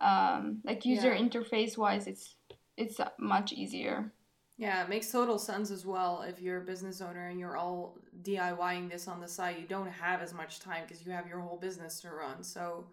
Um, 0.00 0.60
like 0.64 0.84
user 0.84 1.12
Yeah. 1.12 1.18
interface 1.18 1.76
wise, 1.78 2.06
it's 2.06 2.36
it's 2.76 3.00
much 3.18 3.52
easier. 3.52 4.12
Yeah, 4.58 4.82
it 4.82 4.88
makes 4.88 5.10
total 5.12 5.38
sense 5.38 5.70
as 5.70 5.84
well. 5.84 6.22
If 6.22 6.40
you're 6.40 6.62
a 6.62 6.64
business 6.64 7.00
owner 7.02 7.28
and 7.28 7.38
you're 7.38 7.56
all 7.56 7.98
DIYing 8.22 8.90
this 8.90 9.06
on 9.06 9.20
the 9.20 9.28
side, 9.28 9.56
you 9.60 9.66
don't 9.66 9.88
have 9.88 10.22
as 10.22 10.32
much 10.32 10.60
time 10.60 10.84
because 10.86 11.04
you 11.04 11.12
have 11.12 11.26
your 11.26 11.40
whole 11.40 11.58
business 11.58 12.00
to 12.00 12.10
run. 12.10 12.42
So, 12.42 12.86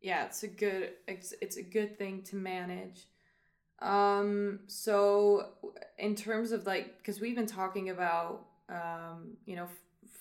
yeah, 0.00 0.24
it's 0.26 0.42
a 0.44 0.48
good 0.48 0.92
it's 1.08 1.34
it's 1.40 1.56
a 1.56 1.62
good 1.62 1.98
thing 1.98 2.22
to 2.24 2.36
manage. 2.36 3.06
Um, 3.80 4.60
so 4.66 5.50
in 5.98 6.14
terms 6.14 6.52
of 6.52 6.66
like, 6.66 6.98
because 6.98 7.20
we've 7.20 7.36
been 7.36 7.46
talking 7.46 7.90
about 7.90 8.46
um, 8.68 9.36
you 9.46 9.56
know, 9.56 9.68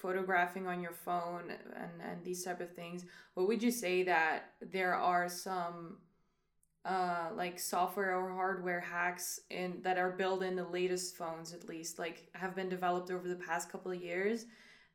photographing 0.03 0.67
on 0.67 0.81
your 0.81 0.93
phone 0.93 1.45
and 1.51 2.01
and 2.09 2.25
these 2.25 2.43
type 2.45 2.61
of 2.61 2.75
things. 2.75 3.05
What 3.35 3.47
would 3.49 3.63
you 3.63 3.71
say 3.71 4.03
that 4.03 4.53
there 4.61 4.95
are 4.95 5.29
some 5.29 5.99
uh 6.85 7.29
like 7.35 7.59
software 7.59 8.15
or 8.17 8.31
hardware 8.33 8.81
hacks 8.81 9.39
in 9.49 9.81
that 9.83 9.97
are 9.97 10.11
built 10.11 10.43
in 10.43 10.55
the 10.57 10.65
latest 10.79 11.17
phones 11.17 11.53
at 11.53 11.69
least 11.69 11.99
like 11.99 12.27
have 12.35 12.55
been 12.55 12.69
developed 12.69 13.11
over 13.11 13.27
the 13.29 13.37
past 13.49 13.71
couple 13.71 13.91
of 13.91 14.01
years 14.01 14.45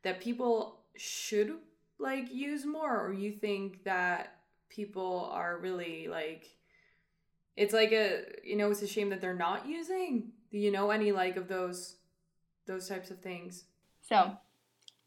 that 0.03 0.21
people 0.21 0.81
should 0.95 1.53
like 1.99 2.31
use 2.33 2.65
more 2.65 3.05
or 3.05 3.13
you 3.13 3.31
think 3.31 3.83
that 3.85 4.35
people 4.69 5.29
are 5.33 5.57
really 5.59 6.07
like 6.07 6.47
it's 7.57 7.73
like 7.73 7.91
a 7.91 8.23
you 8.43 8.55
know 8.55 8.71
it's 8.71 8.83
a 8.83 8.87
shame 8.87 9.09
that 9.09 9.21
they're 9.21 9.33
not 9.33 9.67
using 9.67 10.31
do 10.51 10.57
you 10.59 10.71
know 10.71 10.91
any 10.91 11.11
like 11.11 11.37
of 11.37 11.47
those 11.47 11.97
those 12.67 12.87
types 12.87 13.11
of 13.11 13.19
things 13.21 13.65
So, 14.01 14.37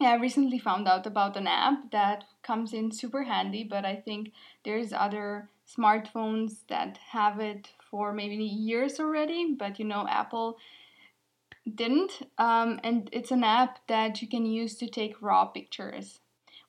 yeah, 0.02 0.10
I 0.10 0.14
recently 0.16 0.58
found 0.58 0.88
out 0.88 1.06
about 1.06 1.36
an 1.36 1.46
app 1.46 1.90
that 1.92 2.24
comes 2.42 2.72
in 2.72 2.90
super 2.92 3.22
handy, 3.24 3.64
but 3.64 3.84
I 3.84 3.96
think 3.96 4.32
there's 4.64 4.92
other 4.92 5.50
smartphones 5.66 6.66
that 6.68 6.98
have 7.10 7.40
it 7.40 7.70
for 7.90 8.12
maybe 8.12 8.36
years 8.44 9.00
already, 9.00 9.54
but 9.58 9.78
you 9.78 9.84
know, 9.84 10.06
Apple 10.08 10.58
didn't. 11.74 12.12
Um, 12.38 12.80
and 12.84 13.08
it's 13.12 13.30
an 13.30 13.44
app 13.44 13.78
that 13.88 14.20
you 14.22 14.28
can 14.28 14.46
use 14.46 14.76
to 14.76 14.88
take 14.88 15.22
raw 15.22 15.44
pictures. 15.46 16.20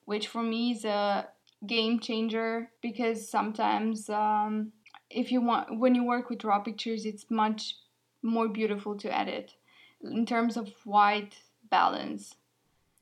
which 0.06 0.28
for 0.28 0.42
me 0.42 0.72
is 0.72 0.84
a 0.84 1.28
game 1.66 2.00
changer 2.00 2.70
because 2.82 3.28
sometimes 3.28 4.10
um, 4.10 4.72
if 5.10 5.32
you 5.32 5.40
want 5.40 5.78
when 5.80 5.94
you 5.94 6.04
work 6.04 6.30
with 6.30 6.44
raw 6.44 6.60
pictures 6.60 7.06
it's 7.06 7.30
much 7.30 7.76
more 8.22 8.48
beautiful 8.48 8.96
to 8.96 9.08
edit 9.16 9.54
in 10.02 10.26
terms 10.26 10.56
of 10.56 10.68
white 10.84 11.36
balance 11.70 12.36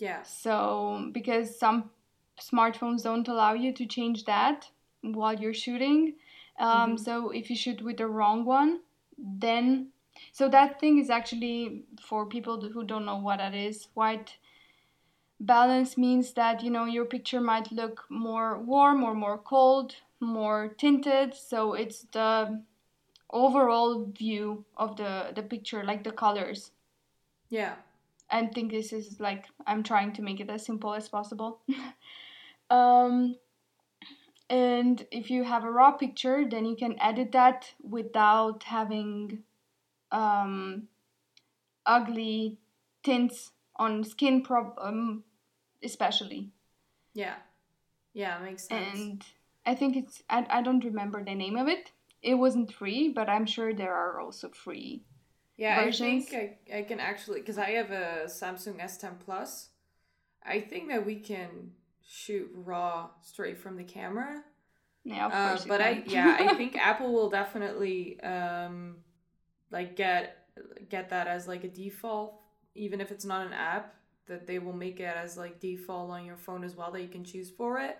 yeah. 0.02 0.22
So 0.24 1.10
because 1.12 1.56
some 1.56 1.90
smartphones 2.40 3.04
don't 3.04 3.28
allow 3.28 3.52
you 3.52 3.72
to 3.72 3.86
change 3.86 4.24
that 4.24 4.68
while 5.02 5.34
you're 5.34 5.54
shooting 5.54 6.14
um, 6.58 6.68
mm-hmm. 6.68 6.96
so 6.96 7.30
if 7.30 7.48
you 7.50 7.56
shoot 7.56 7.82
with 7.82 7.98
the 7.98 8.06
wrong 8.06 8.44
one 8.44 8.80
then 9.16 9.88
so 10.32 10.48
that 10.48 10.80
thing 10.80 10.98
is 10.98 11.08
actually 11.08 11.84
for 12.08 12.26
people 12.26 12.60
who 12.60 12.84
don't 12.84 13.04
know 13.04 13.18
what 13.18 13.38
that 13.38 13.54
is 13.54 13.88
white 13.94 14.36
balance 15.38 15.96
means 15.96 16.32
that 16.32 16.64
you 16.64 16.70
know 16.70 16.84
your 16.84 17.04
picture 17.04 17.40
might 17.40 17.70
look 17.70 18.04
more 18.08 18.58
warm 18.58 19.04
or 19.04 19.14
more 19.14 19.38
cold 19.38 19.94
more 20.20 20.74
tinted 20.78 21.34
so 21.34 21.74
it's 21.74 22.06
the 22.12 22.60
overall 23.30 24.04
view 24.18 24.64
of 24.76 24.96
the 24.96 25.32
the 25.34 25.42
picture 25.42 25.82
like 25.82 26.04
the 26.04 26.12
colors. 26.12 26.70
Yeah 27.48 27.76
i 28.32 28.46
think 28.46 28.70
this 28.70 28.92
is 28.92 29.20
like 29.20 29.46
i'm 29.66 29.82
trying 29.82 30.12
to 30.12 30.22
make 30.22 30.40
it 30.40 30.50
as 30.50 30.64
simple 30.64 30.94
as 30.94 31.08
possible 31.08 31.60
um 32.70 33.36
and 34.50 35.06
if 35.10 35.30
you 35.30 35.44
have 35.44 35.64
a 35.64 35.70
raw 35.70 35.92
picture 35.92 36.44
then 36.48 36.64
you 36.64 36.76
can 36.76 36.96
edit 37.00 37.32
that 37.32 37.72
without 37.82 38.64
having 38.64 39.42
um 40.10 40.88
ugly 41.86 42.58
tints 43.02 43.52
on 43.76 44.04
skin 44.04 44.42
prob 44.42 44.74
um, 44.80 45.24
especially. 45.82 46.50
Yeah. 47.14 47.36
Yeah, 48.14 48.38
makes 48.42 48.68
sense. 48.68 48.98
And 48.98 49.24
I 49.64 49.74
think 49.74 49.96
it's 49.96 50.22
I, 50.28 50.46
I 50.48 50.62
don't 50.62 50.84
remember 50.84 51.24
the 51.24 51.34
name 51.34 51.56
of 51.56 51.68
it. 51.68 51.92
It 52.22 52.34
wasn't 52.34 52.72
free, 52.72 53.08
but 53.08 53.28
I'm 53.28 53.46
sure 53.46 53.74
there 53.74 53.94
are 53.94 54.20
also 54.20 54.50
free. 54.50 55.02
Yeah, 55.56 55.84
versions. 55.84 56.26
I 56.26 56.30
think 56.30 56.58
I, 56.72 56.78
I 56.78 56.82
can 56.82 57.00
actually 57.00 57.40
because 57.40 57.58
I 57.58 57.70
have 57.70 57.90
a 57.90 58.24
Samsung 58.26 58.80
S10 58.80 59.18
Plus. 59.24 59.68
I 60.44 60.60
think 60.60 60.88
that 60.88 61.06
we 61.06 61.16
can 61.16 61.72
shoot 62.04 62.50
raw 62.54 63.10
straight 63.20 63.58
from 63.58 63.76
the 63.76 63.84
camera. 63.84 64.42
Yeah, 65.04 65.26
of 65.26 65.32
uh, 65.32 65.48
course. 65.48 65.64
but 65.66 65.80
I 65.80 66.02
yeah, 66.06 66.36
I 66.38 66.54
think 66.56 66.76
Apple 66.76 67.12
will 67.12 67.30
definitely 67.30 68.20
um 68.20 68.96
like 69.70 69.96
get 69.96 70.38
get 70.88 71.10
that 71.10 71.26
as 71.26 71.48
like 71.48 71.64
a 71.64 71.68
default, 71.68 72.40
even 72.74 73.00
if 73.00 73.10
it's 73.10 73.24
not 73.24 73.46
an 73.46 73.52
app 73.52 73.94
that 74.26 74.46
they 74.46 74.58
will 74.58 74.72
make 74.72 75.00
it 75.00 75.16
as 75.16 75.36
like 75.36 75.60
default 75.60 76.10
on 76.10 76.24
your 76.24 76.36
phone 76.36 76.64
as 76.64 76.76
well 76.76 76.90
that 76.92 77.02
you 77.02 77.08
can 77.08 77.24
choose 77.24 77.50
for 77.50 77.78
it. 77.78 77.98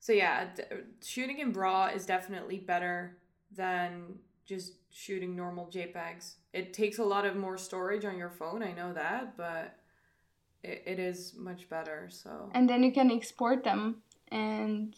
So 0.00 0.12
yeah, 0.12 0.48
d- 0.54 0.62
shooting 1.02 1.38
in 1.38 1.52
RAW 1.52 1.86
is 1.88 2.04
definitely 2.04 2.58
better 2.58 3.16
than 3.52 4.18
just 4.46 4.74
shooting 4.90 5.34
normal 5.34 5.66
JPEGs. 5.66 6.34
It 6.52 6.72
takes 6.72 6.98
a 6.98 7.04
lot 7.04 7.24
of 7.24 7.36
more 7.36 7.58
storage 7.58 8.04
on 8.04 8.18
your 8.18 8.30
phone, 8.30 8.62
I 8.62 8.72
know 8.72 8.92
that, 8.92 9.36
but 9.36 9.76
it, 10.62 10.82
it 10.86 10.98
is 10.98 11.34
much 11.36 11.68
better. 11.68 12.08
So 12.10 12.50
And 12.54 12.68
then 12.68 12.82
you 12.82 12.92
can 12.92 13.10
export 13.10 13.64
them 13.64 14.02
and 14.28 14.94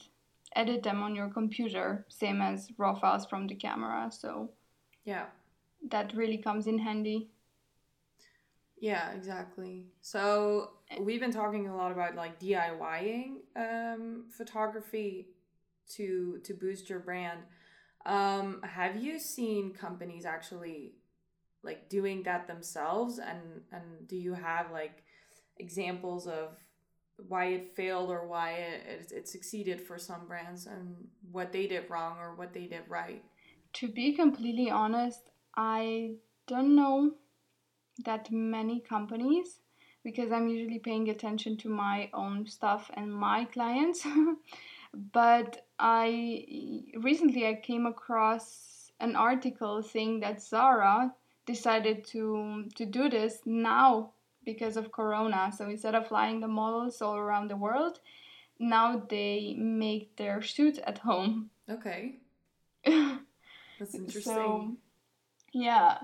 edit 0.55 0.83
them 0.83 1.03
on 1.03 1.15
your 1.15 1.29
computer, 1.29 2.07
same 2.09 2.41
as 2.41 2.69
raw 2.79 2.95
files 2.95 3.27
from 3.27 3.47
the 3.47 3.55
camera. 3.55 4.11
So 4.11 4.51
yeah, 5.05 5.27
that 5.91 6.15
really 6.15 6.39
comes 6.39 6.67
in 6.67 6.79
handy. 6.79 7.29
Yeah, 8.79 9.13
exactly. 9.13 9.87
So 10.03 10.71
we've 11.01 11.21
been 11.21 11.33
talking 11.33 11.69
a 11.69 11.77
lot 11.77 11.93
about 11.93 12.15
like 12.15 12.39
DIYing 12.39 13.37
um, 13.57 14.25
photography 14.37 15.29
to 15.95 16.41
to 16.45 16.55
boost 16.55 16.91
your 16.91 17.01
brand. 17.01 17.41
Um, 18.07 18.61
have 18.63 18.97
you 18.97 19.19
seen 19.19 19.73
companies 19.73 20.25
actually 20.25 20.95
like 21.63 21.89
doing 21.89 22.23
that 22.23 22.47
themselves, 22.47 23.19
and 23.19 23.63
and 23.73 24.07
do 24.09 24.17
you 24.17 24.33
have 24.33 24.71
like 24.71 25.03
examples 25.59 26.27
of 26.27 26.57
why 27.29 27.47
it 27.47 27.75
failed 27.75 28.11
or 28.11 28.27
why 28.27 28.53
it, 28.53 29.11
it, 29.11 29.29
succeeded 29.29 29.81
for 29.81 29.99
some 29.99 30.27
brands 30.29 30.67
and 30.67 30.95
what 31.33 31.51
they 31.51 31.67
did 31.67 31.89
wrong 31.89 32.19
or 32.19 32.35
what 32.35 32.53
they 32.53 32.67
did 32.67 32.83
right? 32.89 33.25
To 33.75 33.89
be 33.89 34.13
completely 34.13 34.71
honest, 34.71 35.31
I 35.57 36.17
don't 36.47 36.77
know 36.77 37.13
that 38.05 38.31
many 38.31 38.81
companies 38.81 39.61
because 40.05 40.31
I'm 40.31 40.47
usually 40.47 40.79
paying 40.79 41.09
attention 41.09 41.57
to 41.59 41.69
my 41.69 42.11
own 42.15 42.47
stuff 42.47 42.91
and 42.95 43.13
my 43.13 43.47
clients. 43.47 44.07
but 45.13 45.66
I 45.79 46.83
recently 46.97 47.47
I 47.47 47.55
came 47.55 47.87
across 47.87 48.91
an 49.01 49.15
article 49.17 49.83
saying 49.83 50.21
that 50.21 50.43
Zara 50.43 51.15
decided 51.45 52.05
to 52.07 52.65
to 52.75 52.87
do 52.87 53.09
this 53.09 53.41
now 53.45 54.13
because 54.45 54.77
of 54.77 54.93
corona. 54.93 55.53
So 55.57 55.69
instead 55.69 55.95
of 55.95 56.09
flying 56.09 56.41
the 56.41 56.49
models 56.49 57.03
all 57.03 57.17
around 57.17 57.49
the 57.49 57.57
world, 57.57 58.01
now 58.59 59.03
they 59.09 59.55
make 59.59 60.17
their 60.17 60.41
shoots 60.41 60.79
at 60.87 60.99
home. 60.99 61.51
Okay. 61.69 62.17
That's 62.85 63.95
interesting. 63.95 64.23
So, 64.23 64.77
yeah. 65.53 65.99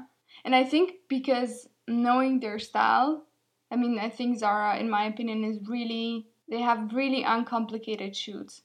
And 0.45 0.55
I 0.55 0.65
think 0.65 0.95
because 1.09 1.69
knowing 1.89 2.41
their 2.41 2.59
style. 2.59 3.25
I 3.71 3.77
mean, 3.77 3.99
I 3.99 4.11
think 4.11 4.39
Zara, 4.39 4.79
in 4.79 4.91
my 4.91 5.07
opinion, 5.07 5.45
is 5.45 5.59
really 5.67 6.27
they 6.49 6.61
have 6.61 6.93
really 6.93 7.23
uncomplicated 7.23 8.15
shoots. 8.15 8.63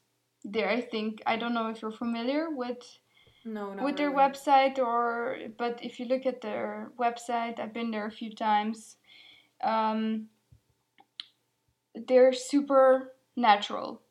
There, 0.50 0.70
I 0.70 0.80
think. 0.80 1.22
I 1.26 1.36
don't 1.36 1.54
know 1.54 1.70
if 1.70 1.82
you're 1.82 1.92
familiar 1.92 2.50
with 2.50 2.78
no, 3.44 3.76
with 3.82 3.98
their 3.98 4.12
website 4.12 4.80
or 4.80 5.38
but 5.58 5.80
if 5.84 6.00
you 6.00 6.06
look 6.06 6.26
at 6.26 6.42
their 6.42 6.92
website, 6.98 7.60
I've 7.60 7.74
been 7.74 7.92
there 7.92 8.06
a 8.06 8.12
few 8.12 8.34
times. 8.34 8.96
Um, 9.62 10.28
they're 12.08 12.32
super 12.32 13.14
natural. 13.36 14.02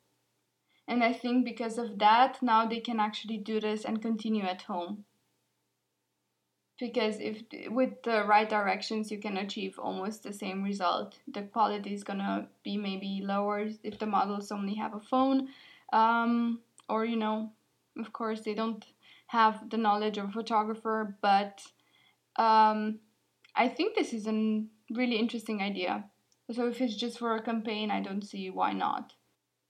And 0.87 1.03
I 1.03 1.11
think 1.11 1.43
because 1.43 1.77
of 1.77 1.97
that, 1.99 2.41
now 2.41 2.65
they 2.67 2.79
can 2.79 2.99
actually 2.99 3.37
do 3.37 3.59
this 3.59 3.83
and 3.83 4.01
continue 4.01 4.43
at 4.43 4.61
home. 4.61 5.05
Because 6.79 7.19
if 7.19 7.41
with 7.71 8.03
the 8.03 8.23
right 8.25 8.47
directions 8.47 9.11
you 9.11 9.17
can 9.17 9.37
achieve 9.37 9.79
almost 9.79 10.21
the 10.21 10.31
same 10.31 10.63
result. 10.63 11.17
The 11.27 11.41
quality 11.41 11.95
is 11.95 12.03
gonna 12.03 12.47
be 12.63 12.77
maybe 12.77 13.21
lower 13.23 13.69
if 13.83 13.97
the 13.97 14.05
models 14.05 14.51
only 14.51 14.75
have 14.75 14.93
a 14.93 14.99
phone 14.99 15.49
um, 15.93 16.59
or 16.89 17.05
you 17.05 17.15
know 17.15 17.51
of 17.99 18.13
course 18.13 18.41
they 18.41 18.53
don't 18.53 18.85
have 19.27 19.69
the 19.69 19.77
knowledge 19.77 20.17
of 20.17 20.29
a 20.29 20.31
photographer 20.31 21.17
but 21.21 21.61
um, 22.37 22.99
i 23.55 23.67
think 23.67 23.95
this 23.95 24.13
is 24.13 24.27
a 24.27 24.63
really 24.91 25.17
interesting 25.17 25.61
idea. 25.61 26.05
So 26.51 26.67
if 26.67 26.79
it's 26.79 26.95
just 26.95 27.19
for 27.19 27.35
a 27.35 27.41
campaign 27.41 27.91
i 27.91 28.01
don't 28.01 28.23
see 28.23 28.49
why 28.49 28.73
not. 28.73 29.13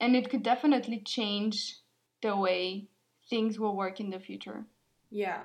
And 0.00 0.14
it 0.14 0.30
could 0.30 0.44
definitely 0.44 1.02
change 1.04 1.78
the 2.22 2.36
way 2.36 2.88
things 3.28 3.58
will 3.58 3.76
work 3.76 3.98
in 3.98 4.10
the 4.10 4.20
future. 4.20 4.64
Yeah. 5.10 5.40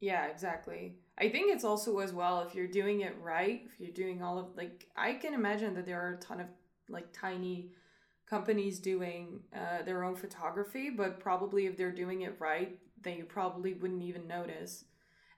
Yeah, 0.00 0.26
exactly. 0.26 0.94
I 1.16 1.28
think 1.28 1.52
it's 1.52 1.64
also 1.64 1.98
as 1.98 2.12
well 2.12 2.42
if 2.42 2.54
you're 2.54 2.68
doing 2.68 3.00
it 3.00 3.16
right, 3.20 3.62
if 3.66 3.80
you're 3.80 3.90
doing 3.90 4.22
all 4.22 4.38
of 4.38 4.46
like 4.56 4.86
I 4.96 5.14
can 5.14 5.34
imagine 5.34 5.74
that 5.74 5.86
there 5.86 6.00
are 6.00 6.14
a 6.14 6.18
ton 6.18 6.40
of 6.40 6.46
like 6.88 7.12
tiny 7.12 7.70
companies 8.28 8.78
doing 8.78 9.40
uh, 9.54 9.82
their 9.84 10.04
own 10.04 10.14
photography, 10.14 10.90
but 10.90 11.20
probably 11.20 11.66
if 11.66 11.76
they're 11.76 11.92
doing 11.92 12.22
it 12.22 12.36
right, 12.38 12.78
then 13.02 13.16
you 13.16 13.24
probably 13.24 13.74
wouldn't 13.74 14.02
even 14.02 14.26
notice. 14.26 14.84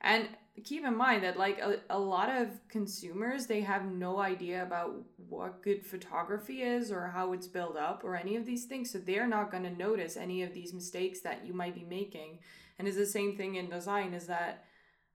And 0.00 0.28
keep 0.64 0.84
in 0.84 0.96
mind 0.96 1.24
that 1.24 1.38
like 1.38 1.58
a, 1.58 1.80
a 1.90 1.98
lot 1.98 2.28
of 2.28 2.48
consumers 2.68 3.46
they 3.46 3.60
have 3.60 3.84
no 3.86 4.18
idea 4.18 4.62
about 4.62 4.94
what 5.28 5.62
good 5.62 5.84
photography 5.86 6.62
is 6.62 6.90
or 6.90 7.06
how 7.06 7.32
it's 7.32 7.46
built 7.46 7.76
up 7.76 8.02
or 8.04 8.16
any 8.16 8.36
of 8.36 8.44
these 8.44 8.64
things 8.64 8.90
so 8.90 8.98
they're 8.98 9.28
not 9.28 9.50
going 9.50 9.62
to 9.62 9.70
notice 9.70 10.16
any 10.16 10.42
of 10.42 10.52
these 10.52 10.74
mistakes 10.74 11.20
that 11.20 11.46
you 11.46 11.54
might 11.54 11.74
be 11.74 11.84
making 11.84 12.38
and 12.78 12.86
it's 12.86 12.96
the 12.96 13.06
same 13.06 13.36
thing 13.36 13.54
in 13.54 13.70
design 13.70 14.12
is 14.12 14.26
that 14.26 14.64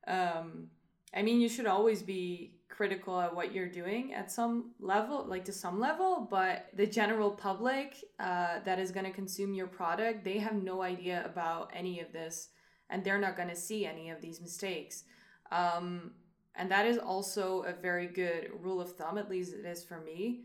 um, 0.08 0.68
i 1.14 1.22
mean 1.22 1.40
you 1.42 1.50
should 1.50 1.68
always 1.68 2.02
be 2.02 2.55
critical 2.76 3.20
at 3.22 3.34
what 3.34 3.54
you're 3.54 3.70
doing 3.70 4.14
at 4.14 4.30
some 4.30 4.72
level 4.80 5.26
like 5.28 5.46
to 5.46 5.54
some 5.54 5.80
level 5.80 6.28
but 6.30 6.68
the 6.76 6.86
general 6.86 7.32
public 7.32 7.96
uh, 8.20 8.60
that 8.66 8.80
is 8.80 8.92
going 8.92 9.06
to 9.06 9.12
consume 9.12 9.54
your 9.54 9.68
product 9.68 10.26
they 10.26 10.38
have 10.38 10.56
no 10.56 10.82
idea 10.82 11.24
about 11.26 11.72
any 11.74 12.02
of 12.02 12.12
this 12.12 12.50
and 12.90 13.04
they're 13.04 13.20
not 13.20 13.36
going 13.36 13.50
to 13.50 13.56
see 13.56 13.86
any 13.86 14.10
of 14.10 14.22
these 14.22 14.42
mistakes. 14.42 15.04
Um, 15.52 16.12
and 16.56 16.70
that 16.72 16.86
is 16.86 16.98
also 16.98 17.64
a 17.64 17.74
very 17.74 18.08
good 18.08 18.50
rule 18.62 18.80
of 18.80 18.96
thumb 18.96 19.18
at 19.18 19.30
least 19.30 19.54
it 19.54 19.66
is 19.66 19.84
for 19.84 20.00
me 20.00 20.44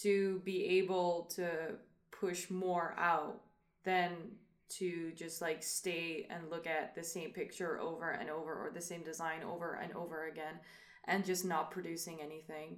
to 0.00 0.40
be 0.44 0.64
able 0.78 1.30
to 1.36 1.76
push 2.10 2.50
more 2.50 2.94
out 2.98 3.42
than 3.84 4.10
to 4.68 5.12
just 5.14 5.42
like 5.42 5.62
stay 5.62 6.26
and 6.30 6.50
look 6.50 6.66
at 6.66 6.94
the 6.94 7.04
same 7.04 7.30
picture 7.30 7.78
over 7.78 8.10
and 8.10 8.30
over 8.30 8.52
or 8.52 8.72
the 8.74 8.80
same 8.80 9.02
design 9.02 9.42
over 9.44 9.74
and 9.74 9.94
over 9.94 10.28
again 10.28 10.54
and 11.04 11.24
just 11.24 11.44
not 11.44 11.70
producing 11.70 12.20
anything 12.20 12.76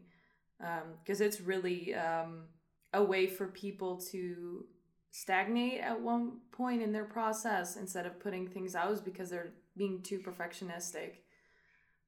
because 0.59 1.21
um, 1.21 1.27
it's 1.27 1.41
really 1.41 1.95
um, 1.95 2.45
a 2.93 3.03
way 3.03 3.27
for 3.27 3.47
people 3.47 3.97
to 3.97 4.65
stagnate 5.11 5.81
at 5.81 6.01
one 6.01 6.39
point 6.51 6.83
in 6.83 6.93
their 6.93 7.05
process 7.05 7.77
instead 7.77 8.07
of 8.07 8.19
putting 8.19 8.49
things 8.49 8.75
out 8.75 9.05
because 9.05 9.31
they're 9.31 9.53
being 9.77 10.03
too 10.03 10.19
perfectionistic. 10.19 11.19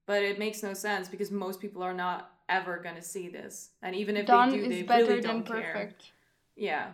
But 0.07 0.23
it 0.23 0.39
makes 0.39 0.63
no 0.63 0.75
sense 0.75 1.09
because 1.09 1.31
most 1.31 1.61
people 1.61 1.83
are 1.83 1.95
not 1.95 2.33
ever 2.49 2.79
going 2.79 2.95
to 2.95 3.03
see 3.03 3.29
this. 3.29 3.71
And 3.83 3.95
even 3.95 4.17
if 4.17 4.27
Done 4.27 4.51
they 4.51 4.57
do, 4.57 4.69
they 4.69 5.03
really 5.03 5.21
don't 5.21 5.45
care. 5.45 5.73
Perfect. 5.73 6.13
Yeah. 6.55 6.89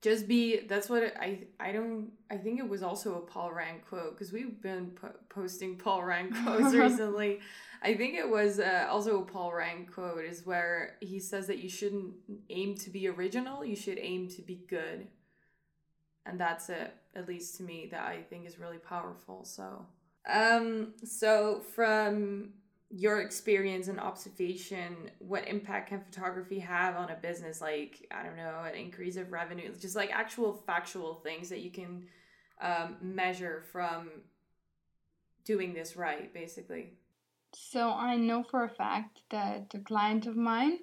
Just 0.00 0.28
be 0.28 0.60
that's 0.60 0.88
what 0.88 1.02
I 1.18 1.40
I 1.58 1.72
don't 1.72 2.12
I 2.30 2.36
think 2.36 2.60
it 2.60 2.68
was 2.68 2.82
also 2.82 3.16
a 3.16 3.20
Paul 3.20 3.52
Rand 3.52 3.80
quote 3.88 4.12
because 4.12 4.32
we've 4.32 4.62
been 4.62 4.92
po- 4.92 5.16
posting 5.28 5.76
Paul 5.76 6.04
Rand 6.04 6.34
quotes 6.44 6.74
recently. 6.74 7.40
I 7.82 7.94
think 7.94 8.14
it 8.14 8.28
was 8.28 8.58
uh, 8.58 8.86
also 8.90 9.20
a 9.20 9.24
Paul 9.24 9.52
Rand 9.52 9.92
quote 9.92 10.24
is 10.24 10.44
where 10.44 10.96
he 11.00 11.20
says 11.20 11.46
that 11.46 11.58
you 11.58 11.68
shouldn't 11.68 12.14
aim 12.50 12.76
to 12.76 12.90
be 12.90 13.08
original, 13.08 13.64
you 13.64 13.76
should 13.76 13.98
aim 13.98 14.28
to 14.30 14.42
be 14.42 14.64
good. 14.68 15.06
And 16.26 16.38
that's 16.38 16.68
it, 16.68 16.92
at 17.14 17.28
least 17.28 17.56
to 17.56 17.62
me, 17.62 17.88
that 17.90 18.04
I 18.04 18.22
think 18.28 18.46
is 18.46 18.58
really 18.58 18.78
powerful. 18.78 19.44
So, 19.44 19.86
um, 20.28 20.94
so 21.04 21.62
from 21.74 22.50
your 22.90 23.20
experience 23.20 23.88
and 23.88 24.00
observation, 24.00 25.10
what 25.20 25.46
impact 25.46 25.88
can 25.88 26.00
photography 26.00 26.58
have 26.58 26.96
on 26.96 27.10
a 27.10 27.14
business? 27.14 27.60
Like, 27.60 28.06
I 28.10 28.22
don't 28.22 28.36
know, 28.36 28.62
an 28.66 28.74
increase 28.74 29.16
of 29.16 29.32
revenue, 29.32 29.72
just 29.78 29.96
like 29.96 30.10
actual 30.10 30.52
factual 30.66 31.14
things 31.14 31.48
that 31.48 31.60
you 31.60 31.70
can 31.70 32.06
um, 32.60 32.96
measure 33.00 33.62
from 33.72 34.10
doing 35.44 35.72
this 35.72 35.96
right, 35.96 36.32
basically. 36.34 36.97
So, 37.52 37.90
I 37.90 38.16
know 38.16 38.42
for 38.42 38.64
a 38.64 38.68
fact 38.68 39.20
that 39.30 39.72
a 39.74 39.78
client 39.78 40.26
of 40.26 40.36
mine, 40.36 40.80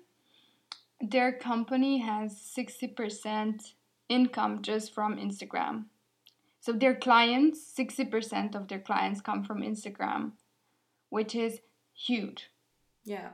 their 1.00 1.32
company 1.32 2.00
has 2.00 2.34
60% 2.58 3.74
income 4.10 4.62
just 4.62 4.94
from 4.94 5.18
Instagram. 5.18 5.86
So, 6.60 6.74
their 6.74 6.96
clients, 6.96 7.74
60% 7.78 8.56
of 8.56 8.68
their 8.68 8.80
clients 8.80 9.22
come 9.22 9.44
from 9.44 9.62
Instagram, 9.62 10.32
which 11.10 11.36
is 11.36 11.60
huge. 11.94 12.50
Yeah. 13.04 13.30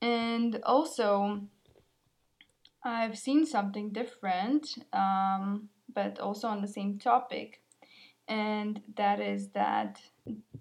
And 0.00 0.60
also, 0.64 1.42
I've 2.84 3.16
seen 3.16 3.46
something 3.46 3.90
different, 3.90 4.76
um, 4.92 5.68
but 5.92 6.18
also 6.18 6.48
on 6.48 6.60
the 6.60 6.68
same 6.68 6.98
topic. 6.98 7.62
And 8.32 8.80
that 8.96 9.20
is 9.20 9.48
that 9.50 10.00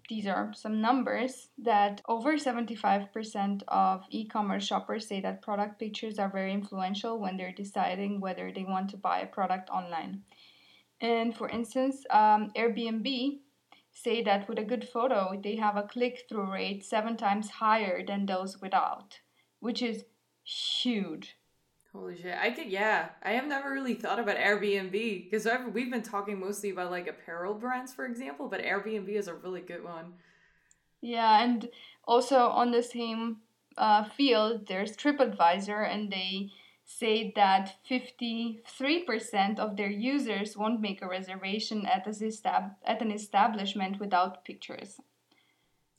these 0.09 0.27
are 0.27 0.51
some 0.53 0.81
numbers 0.81 1.47
that 1.57 2.01
over 2.05 2.33
75% 2.35 3.63
of 3.69 4.03
e 4.09 4.27
commerce 4.27 4.65
shoppers 4.65 5.07
say 5.07 5.21
that 5.21 5.41
product 5.41 5.79
pictures 5.79 6.19
are 6.19 6.29
very 6.29 6.51
influential 6.51 7.17
when 7.17 7.37
they're 7.37 7.53
deciding 7.53 8.19
whether 8.19 8.51
they 8.51 8.65
want 8.65 8.89
to 8.89 8.97
buy 8.97 9.21
a 9.21 9.25
product 9.25 9.69
online. 9.69 10.23
And 10.99 11.33
for 11.33 11.47
instance, 11.47 12.03
um, 12.09 12.51
Airbnb 12.57 13.39
say 13.93 14.21
that 14.21 14.49
with 14.49 14.59
a 14.59 14.65
good 14.65 14.85
photo, 14.89 15.39
they 15.41 15.55
have 15.55 15.77
a 15.77 15.83
click 15.83 16.25
through 16.27 16.51
rate 16.51 16.83
seven 16.83 17.15
times 17.15 17.49
higher 17.49 18.05
than 18.05 18.25
those 18.25 18.59
without, 18.59 19.17
which 19.61 19.81
is 19.81 20.03
huge. 20.43 21.37
Holy 21.93 22.15
shit! 22.21 22.35
I 22.39 22.51
could, 22.51 22.67
yeah. 22.67 23.09
I 23.21 23.31
have 23.31 23.47
never 23.47 23.71
really 23.71 23.95
thought 23.95 24.19
about 24.19 24.37
Airbnb 24.37 24.91
because 25.29 25.47
we've 25.73 25.91
been 25.91 26.03
talking 26.03 26.39
mostly 26.39 26.69
about 26.69 26.89
like 26.89 27.07
apparel 27.07 27.53
brands, 27.53 27.93
for 27.93 28.05
example, 28.05 28.47
but 28.47 28.61
Airbnb 28.61 29.09
is 29.09 29.27
a 29.27 29.33
really 29.33 29.61
good 29.61 29.83
one. 29.83 30.13
Yeah, 31.01 31.43
and 31.43 31.69
also 32.05 32.37
on 32.47 32.71
the 32.71 32.83
same 32.83 33.37
uh, 33.77 34.05
field, 34.05 34.67
there's 34.67 34.95
TripAdvisor, 34.95 35.85
and 35.91 36.11
they 36.11 36.51
say 36.85 37.31
that 37.35 37.75
53% 37.89 39.59
of 39.59 39.77
their 39.77 39.89
users 39.89 40.57
won't 40.57 40.81
make 40.81 41.01
a 41.01 41.07
reservation 41.07 41.85
at, 41.85 42.05
estab- 42.05 42.75
at 42.85 43.01
an 43.01 43.11
establishment 43.11 43.99
without 43.99 44.45
pictures. 44.45 44.99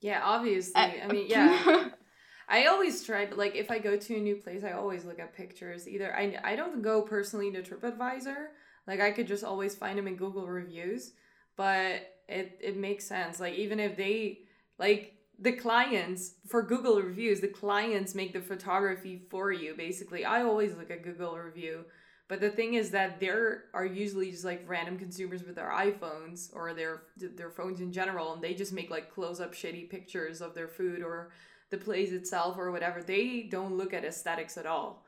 Yeah, 0.01 0.21
obviously. 0.23 0.75
I 0.75 1.07
mean, 1.09 1.27
yeah. 1.29 1.89
I 2.49 2.67
always 2.67 3.05
try, 3.05 3.27
but 3.27 3.39
like 3.39 3.55
if 3.55 3.71
I 3.71 3.79
go 3.79 3.97
to 3.97 4.17
a 4.17 4.21
new 4.21 4.37
place, 4.37 4.65
I 4.65 4.73
always 4.73 5.05
look 5.05 5.19
at 5.19 5.35
pictures. 5.35 5.89
Either 5.89 6.15
I, 6.15 6.39
I 6.45 6.57
don't 6.57 6.83
go 6.83 7.03
personally 7.03 7.51
to 7.53 7.63
TripAdvisor. 7.63 8.47
Like 8.87 9.01
I 9.01 9.13
could 9.13 9.27
just 9.27 9.45
always 9.45 9.75
find 9.75 9.99
them 9.99 10.09
in 10.09 10.17
Google 10.17 10.47
reviews, 10.47 11.13
but 11.57 12.09
it, 12.29 12.59
it 12.61 12.77
makes 12.77 13.07
sense. 13.07 13.41
Like 13.41 13.55
even 13.55 13.79
if 13.79 13.97
they 13.97 14.41
like 14.79 15.15
the 15.39 15.53
clients 15.53 16.35
for 16.49 16.63
Google 16.63 17.01
reviews, 17.01 17.41
the 17.41 17.49
clients 17.49 18.15
make 18.15 18.33
the 18.33 18.41
photography 18.41 19.23
for 19.31 19.53
you. 19.53 19.75
Basically, 19.75 20.25
I 20.25 20.43
always 20.43 20.75
look 20.75 20.91
at 20.91 21.03
Google 21.03 21.37
review. 21.37 21.85
But 22.29 22.41
the 22.41 22.51
thing 22.51 22.75
is 22.75 22.91
that 22.93 23.21
there 23.21 23.65
are 23.75 23.85
usually 23.85 24.31
just 24.31 24.45
like 24.45 24.65
random 24.67 24.99
consumers 24.99 25.45
with 25.45 25.57
their 25.57 25.71
iPhones 25.71 26.49
or 26.55 26.73
their 26.73 27.03
their 27.17 27.51
phones 27.51 27.81
in 27.81 27.93
general, 27.93 28.33
and 28.33 28.43
they 28.43 28.55
just 28.55 28.73
make 28.73 28.91
like 28.91 29.13
close 29.13 29.41
up 29.41 29.53
shitty 29.53 29.91
pictures 29.91 30.41
of 30.41 30.55
their 30.55 30.69
food 30.69 31.03
or 31.03 31.31
the 31.73 31.79
place 31.79 32.13
itself 32.13 32.57
or 32.57 32.71
whatever. 32.71 33.03
They 33.03 33.49
don't 33.51 33.77
look 33.77 33.93
at 33.93 34.05
aesthetics 34.05 34.57
at 34.57 34.67
all. 34.67 35.05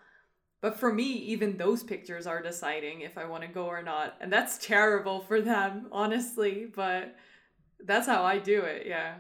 But 0.61 0.81
for 0.81 0.93
me, 0.93 1.05
even 1.05 1.57
those 1.57 1.85
pictures 1.85 2.27
are 2.27 2.43
deciding 2.43 3.03
if 3.03 3.17
I 3.19 3.27
want 3.27 3.43
to 3.43 3.49
go 3.49 3.67
or 3.67 3.83
not, 3.83 4.15
and 4.21 4.33
that's 4.33 4.59
terrible 4.67 5.21
for 5.21 5.41
them, 5.41 5.87
honestly. 5.93 6.67
But 6.75 7.15
that's 7.85 8.09
how 8.09 8.25
I 8.25 8.39
do 8.39 8.63
it. 8.63 8.87
Yeah. 8.87 9.17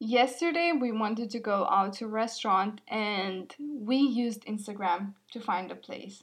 Yesterday, 0.00 0.72
we 0.72 0.90
wanted 0.90 1.30
to 1.30 1.40
go 1.40 1.66
out 1.66 1.92
to 1.94 2.04
a 2.04 2.08
restaurant 2.08 2.80
and 2.88 3.52
we 3.58 3.96
used 3.96 4.46
Instagram 4.46 5.14
to 5.32 5.40
find 5.40 5.70
a 5.70 5.74
place. 5.74 6.22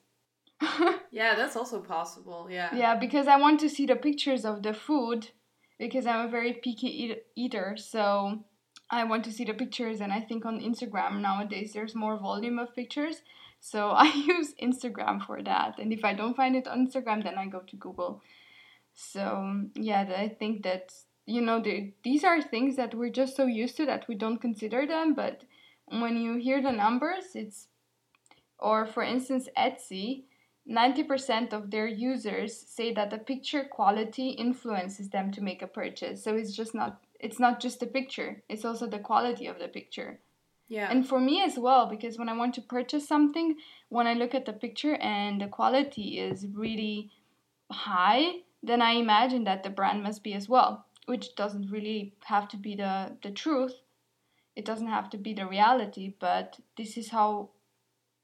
yeah, 1.12 1.36
that's 1.36 1.58
also 1.58 1.82
possible. 1.82 2.47
Yeah. 2.49 2.73
Yeah, 2.73 2.95
because 2.95 3.28
I 3.28 3.36
want 3.36 3.60
to 3.60 3.69
see 3.69 3.86
the 3.86 3.97
pictures 3.97 4.45
of 4.45 4.63
the 4.63 4.73
food 4.73 5.30
because 5.78 6.06
I'm 6.08 6.25
a 6.25 6.32
very 6.32 6.54
picky 6.54 6.88
eat- 6.88 7.23
eater. 7.36 7.75
So 7.78 8.45
I 8.89 9.04
want 9.04 9.24
to 9.26 9.32
see 9.32 9.45
the 9.45 9.54
pictures, 9.54 10.02
and 10.02 10.13
I 10.13 10.21
think 10.21 10.45
on 10.45 10.60
Instagram 10.60 11.21
nowadays 11.21 11.74
there's 11.74 11.95
more 11.95 12.17
volume 12.17 12.60
of 12.60 12.76
pictures. 12.76 13.21
So 13.60 13.89
I 14.06 14.12
use 14.13 14.54
Instagram 14.62 15.26
for 15.26 15.41
that. 15.41 15.80
And 15.80 15.91
if 15.91 16.06
I 16.06 16.13
don't 16.13 16.36
find 16.36 16.56
it 16.56 16.67
on 16.67 16.88
Instagram, 16.88 17.24
then 17.24 17.38
I 17.38 17.48
go 17.48 17.60
to 17.60 17.76
Google. 17.76 18.21
So 18.93 19.63
yeah, 19.76 20.13
I 20.15 20.30
think 20.30 20.63
that 20.63 20.93
you 21.26 21.41
know 21.41 21.60
the, 21.60 21.91
these 22.04 22.24
are 22.24 22.41
things 22.41 22.76
that 22.76 22.93
we're 22.93 23.10
just 23.10 23.36
so 23.36 23.45
used 23.45 23.78
to 23.78 23.86
that 23.86 24.08
we 24.08 24.15
don't 24.15 24.41
consider 24.41 24.86
them 24.86 25.13
but 25.13 25.41
when 25.88 26.17
you 26.17 26.36
hear 26.36 26.62
the 26.62 26.71
numbers 26.71 27.26
it's 27.34 27.67
or 28.60 28.86
for 28.86 29.04
instance 29.04 29.50
etsy 29.58 30.24
90% 30.67 31.54
of 31.54 31.69
their 31.69 31.86
users 31.86 32.60
say 32.67 32.91
that 32.91 33.12
the 33.12 33.19
picture 33.19 33.63
quality 33.63 34.30
influences 34.30 35.10
them 35.10 35.32
to 35.32 35.41
make 35.41 35.62
a 35.62 35.67
purchase 35.67 36.24
so 36.24 36.36
it's 36.36 36.56
just 36.56 36.74
not 36.74 37.02
it's 37.19 37.39
not 37.39 37.60
just 37.60 37.80
the 37.80 37.88
picture 37.88 38.43
it's 38.49 38.65
also 38.65 38.88
the 38.88 38.99
quality 38.99 39.47
of 39.47 39.60
the 39.60 39.67
picture 39.67 40.19
yeah 40.67 40.89
and 40.89 41.08
for 41.08 41.19
me 41.19 41.41
as 41.41 41.58
well 41.58 41.88
because 41.88 42.17
when 42.17 42.30
i 42.30 42.36
want 42.36 42.54
to 42.54 42.62
purchase 42.62 43.08
something 43.08 43.56
when 43.89 44.08
i 44.08 44.13
look 44.13 44.36
at 44.36 44.45
the 44.45 44.54
picture 44.54 44.95
and 44.95 45.41
the 45.41 45.47
quality 45.47 46.19
is 46.19 46.47
really 46.54 47.10
high 47.71 48.34
then 48.63 48.82
i 48.82 48.91
imagine 48.91 49.43
that 49.43 49.63
the 49.63 49.69
brand 49.69 50.04
must 50.04 50.23
be 50.23 50.34
as 50.34 50.49
well 50.49 50.86
which 51.06 51.36
doesn't 51.36 51.71
really 51.71 52.13
have 52.25 52.47
to 52.49 52.58
be 52.58 52.75
the, 52.75 53.15
the 53.23 53.32
truth. 53.32 53.73
It 54.56 54.65
doesn't 54.65 54.88
have 54.88 55.10
to 55.12 55.17
be 55.17 55.34
the 55.34 55.45
reality, 55.45 56.15
but 56.19 56.60
this 56.78 56.97
is 56.97 57.10
how 57.10 57.49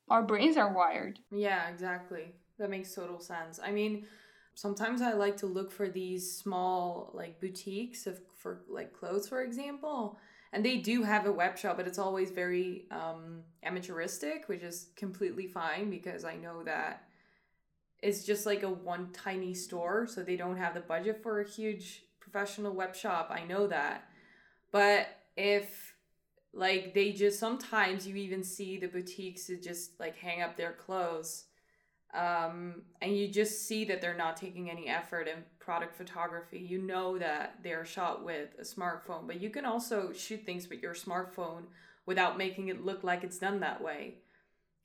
our 0.10 0.24
brains 0.24 0.58
are 0.58 0.74
wired. 0.74 1.20
Yeah, 1.32 1.70
exactly. 1.70 2.34
That 2.58 2.70
makes 2.70 2.94
total 2.94 3.20
sense. 3.20 3.60
I 3.64 3.72
mean, 3.72 4.06
sometimes 4.56 5.02
I 5.02 5.14
like 5.14 5.38
to 5.38 5.46
look 5.46 5.72
for 5.72 5.90
these 5.90 6.36
small 6.36 7.12
like 7.14 7.40
boutiques 7.40 8.08
of 8.08 8.20
for 8.36 8.62
like 8.70 8.94
clothes, 8.94 9.28
for 9.28 9.42
example. 9.42 10.18
And 10.54 10.66
they 10.66 10.78
do 10.78 11.04
have 11.04 11.26
a 11.26 11.32
web 11.32 11.58
shop, 11.58 11.78
but 11.78 11.88
it's 11.88 12.00
always 12.00 12.30
very 12.30 12.86
um, 12.92 13.44
amateuristic, 13.66 14.48
which 14.48 14.64
is 14.64 14.90
completely 14.98 15.48
fine 15.48 15.90
because 15.90 16.26
I 16.26 16.36
know 16.36 16.64
that 16.64 17.08
it's 18.02 18.26
just 18.26 18.46
like 18.46 18.64
a 18.64 18.70
one 18.70 19.12
tiny 19.14 19.54
store, 19.54 20.08
so 20.08 20.24
they 20.24 20.36
don't 20.36 20.58
have 20.58 20.74
the 20.74 20.82
budget 20.82 21.22
for 21.24 21.40
a 21.40 21.48
huge 21.48 22.04
professional 22.20 22.74
web 22.74 22.96
shop. 22.96 23.32
I 23.32 23.46
know 23.46 23.68
that. 23.68 24.10
But 24.72 25.08
if 25.38 25.96
like 26.54 26.94
they 26.94 27.14
just 27.14 27.40
sometimes 27.40 28.06
you 28.06 28.16
even 28.16 28.44
see 28.44 28.78
the 28.78 28.88
boutiques 28.88 29.50
just 29.64 30.00
like 30.00 30.18
hang 30.18 30.42
up 30.42 30.58
their 30.58 30.74
clothes 30.74 31.46
um, 32.14 32.82
and 33.02 33.16
you 33.16 33.28
just 33.28 33.68
see 33.68 33.86
that 33.86 34.02
they're 34.02 34.18
not 34.18 34.36
taking 34.36 34.70
any 34.70 34.88
effort 34.88 35.28
in 35.28 35.44
product 35.60 35.96
photography. 35.96 36.60
You 36.60 36.82
know 36.82 37.18
that 37.18 37.60
they're 37.64 37.86
shot 37.86 38.26
with 38.26 38.50
a 38.60 38.64
smartphone, 38.64 39.28
but 39.28 39.40
you 39.40 39.50
can 39.50 39.66
also 39.66 40.12
shoot 40.12 40.46
things 40.46 40.70
with 40.70 40.82
your 40.82 40.94
smartphone 40.94 41.64
without 42.06 42.38
making 42.38 42.68
it 42.68 42.84
look 42.84 43.04
like 43.04 43.24
it's 43.24 43.38
done 43.38 43.62
that 43.62 43.82
way. 43.82 44.16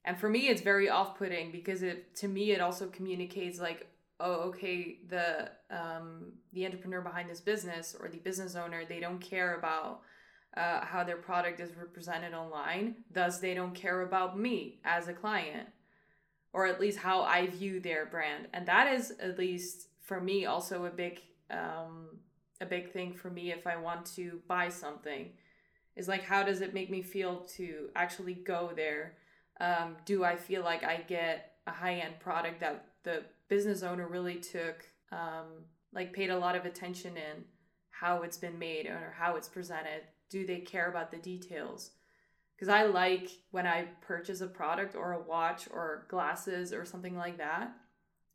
And 0.04 0.16
for 0.16 0.28
me, 0.28 0.48
it's 0.48 0.62
very 0.62 0.88
off 0.88 1.18
putting 1.18 1.50
because 1.50 1.82
it 1.82 2.14
to 2.16 2.28
me 2.28 2.52
it 2.52 2.60
also 2.60 2.86
communicates 2.86 3.58
like 3.58 3.88
oh 4.20 4.48
okay 4.48 4.98
the 5.08 5.50
um, 5.70 6.32
the 6.52 6.64
entrepreneur 6.64 7.00
behind 7.00 7.28
this 7.28 7.40
business 7.40 7.96
or 7.98 8.08
the 8.08 8.18
business 8.18 8.54
owner 8.54 8.84
they 8.84 9.00
don't 9.00 9.20
care 9.20 9.56
about 9.56 10.00
uh, 10.56 10.84
how 10.84 11.04
their 11.04 11.16
product 11.16 11.60
is 11.60 11.76
represented 11.76 12.32
online 12.32 12.94
thus 13.12 13.38
they 13.40 13.52
don't 13.52 13.74
care 13.74 14.02
about 14.02 14.38
me 14.38 14.78
as 14.84 15.08
a 15.08 15.12
client 15.12 15.68
or 16.56 16.64
at 16.64 16.80
least 16.80 16.98
how 16.98 17.20
I 17.20 17.48
view 17.48 17.80
their 17.80 18.06
brand. 18.06 18.48
And 18.54 18.66
that 18.66 18.90
is 18.90 19.12
at 19.20 19.38
least 19.38 19.88
for 20.00 20.22
me 20.22 20.46
also 20.46 20.86
a 20.86 20.90
big 20.90 21.20
um 21.50 22.18
a 22.62 22.64
big 22.64 22.90
thing 22.90 23.12
for 23.12 23.28
me 23.28 23.52
if 23.52 23.66
I 23.66 23.76
want 23.76 24.06
to 24.16 24.40
buy 24.48 24.70
something 24.70 25.32
is 25.96 26.08
like 26.08 26.24
how 26.24 26.42
does 26.42 26.62
it 26.62 26.72
make 26.72 26.90
me 26.90 27.02
feel 27.02 27.40
to 27.56 27.90
actually 27.94 28.32
go 28.32 28.70
there? 28.74 29.18
Um, 29.60 29.96
do 30.06 30.24
I 30.24 30.36
feel 30.36 30.62
like 30.62 30.82
I 30.82 31.04
get 31.06 31.56
a 31.66 31.72
high 31.72 31.96
end 31.96 32.18
product 32.20 32.60
that 32.60 32.86
the 33.02 33.24
business 33.48 33.82
owner 33.82 34.08
really 34.08 34.36
took 34.36 34.88
um, 35.12 35.48
like 35.92 36.14
paid 36.14 36.30
a 36.30 36.38
lot 36.38 36.56
of 36.56 36.64
attention 36.64 37.18
in 37.18 37.44
how 37.90 38.22
it's 38.22 38.38
been 38.38 38.58
made 38.58 38.86
or 38.86 39.14
how 39.18 39.36
it's 39.36 39.48
presented? 39.48 40.02
Do 40.30 40.46
they 40.46 40.60
care 40.60 40.88
about 40.88 41.10
the 41.10 41.18
details? 41.18 41.90
Because 42.56 42.68
I 42.68 42.84
like 42.84 43.28
when 43.50 43.66
I 43.66 43.86
purchase 44.00 44.40
a 44.40 44.46
product 44.46 44.96
or 44.96 45.12
a 45.12 45.20
watch 45.20 45.68
or 45.70 46.06
glasses 46.08 46.72
or 46.72 46.84
something 46.86 47.16
like 47.16 47.36
that, 47.38 47.72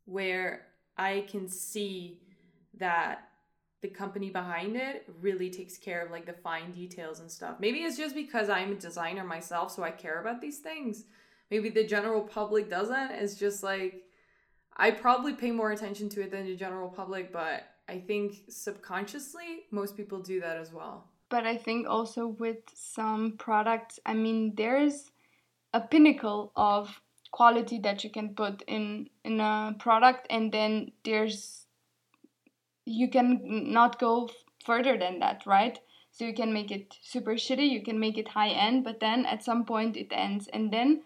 where 0.04 0.66
I 0.96 1.26
can 1.28 1.48
see 1.48 2.20
that 2.78 3.28
the 3.80 3.88
company 3.88 4.30
behind 4.30 4.76
it 4.76 5.04
really 5.20 5.50
takes 5.50 5.76
care 5.76 6.04
of 6.04 6.12
like 6.12 6.24
the 6.24 6.32
fine 6.32 6.70
details 6.70 7.18
and 7.18 7.30
stuff. 7.30 7.56
Maybe 7.58 7.80
it's 7.80 7.96
just 7.96 8.14
because 8.14 8.48
I'm 8.48 8.72
a 8.72 8.76
designer 8.76 9.24
myself, 9.24 9.72
so 9.72 9.82
I 9.82 9.90
care 9.90 10.20
about 10.20 10.40
these 10.40 10.60
things. 10.60 11.04
Maybe 11.50 11.68
the 11.68 11.84
general 11.84 12.22
public 12.22 12.70
doesn't. 12.70 13.10
It's 13.10 13.34
just 13.34 13.62
like 13.64 14.04
I 14.76 14.92
probably 14.92 15.34
pay 15.34 15.50
more 15.50 15.72
attention 15.72 16.08
to 16.10 16.22
it 16.22 16.30
than 16.30 16.46
the 16.46 16.56
general 16.56 16.88
public, 16.88 17.32
but 17.32 17.64
I 17.88 17.98
think 17.98 18.36
subconsciously 18.48 19.64
most 19.70 19.96
people 19.96 20.20
do 20.20 20.40
that 20.40 20.56
as 20.56 20.72
well. 20.72 21.08
But 21.32 21.46
I 21.46 21.56
think 21.56 21.88
also 21.88 22.26
with 22.26 22.58
some 22.74 23.38
products, 23.38 23.98
I 24.04 24.12
mean, 24.12 24.52
there's 24.54 25.12
a 25.72 25.80
pinnacle 25.80 26.52
of 26.54 27.00
quality 27.30 27.78
that 27.78 28.04
you 28.04 28.10
can 28.10 28.34
put 28.34 28.60
in 28.66 29.08
in 29.24 29.40
a 29.40 29.74
product 29.78 30.26
and 30.28 30.52
then 30.52 30.92
there's 31.06 31.64
you 32.84 33.08
can 33.08 33.40
not 33.72 33.98
go 33.98 34.28
further 34.66 34.98
than 34.98 35.20
that, 35.20 35.46
right? 35.46 35.78
So 36.10 36.26
you 36.26 36.34
can 36.34 36.52
make 36.52 36.70
it 36.70 36.98
super 37.00 37.36
shitty, 37.36 37.70
you 37.70 37.82
can 37.82 37.98
make 37.98 38.18
it 38.18 38.28
high 38.28 38.50
end, 38.50 38.84
but 38.84 39.00
then 39.00 39.24
at 39.24 39.42
some 39.42 39.64
point 39.64 39.96
it 39.96 40.12
ends. 40.12 40.48
And 40.52 40.70
then 40.70 41.00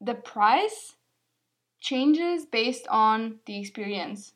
the 0.00 0.14
price 0.14 0.96
changes 1.78 2.44
based 2.44 2.88
on 2.88 3.38
the 3.46 3.56
experience 3.60 4.32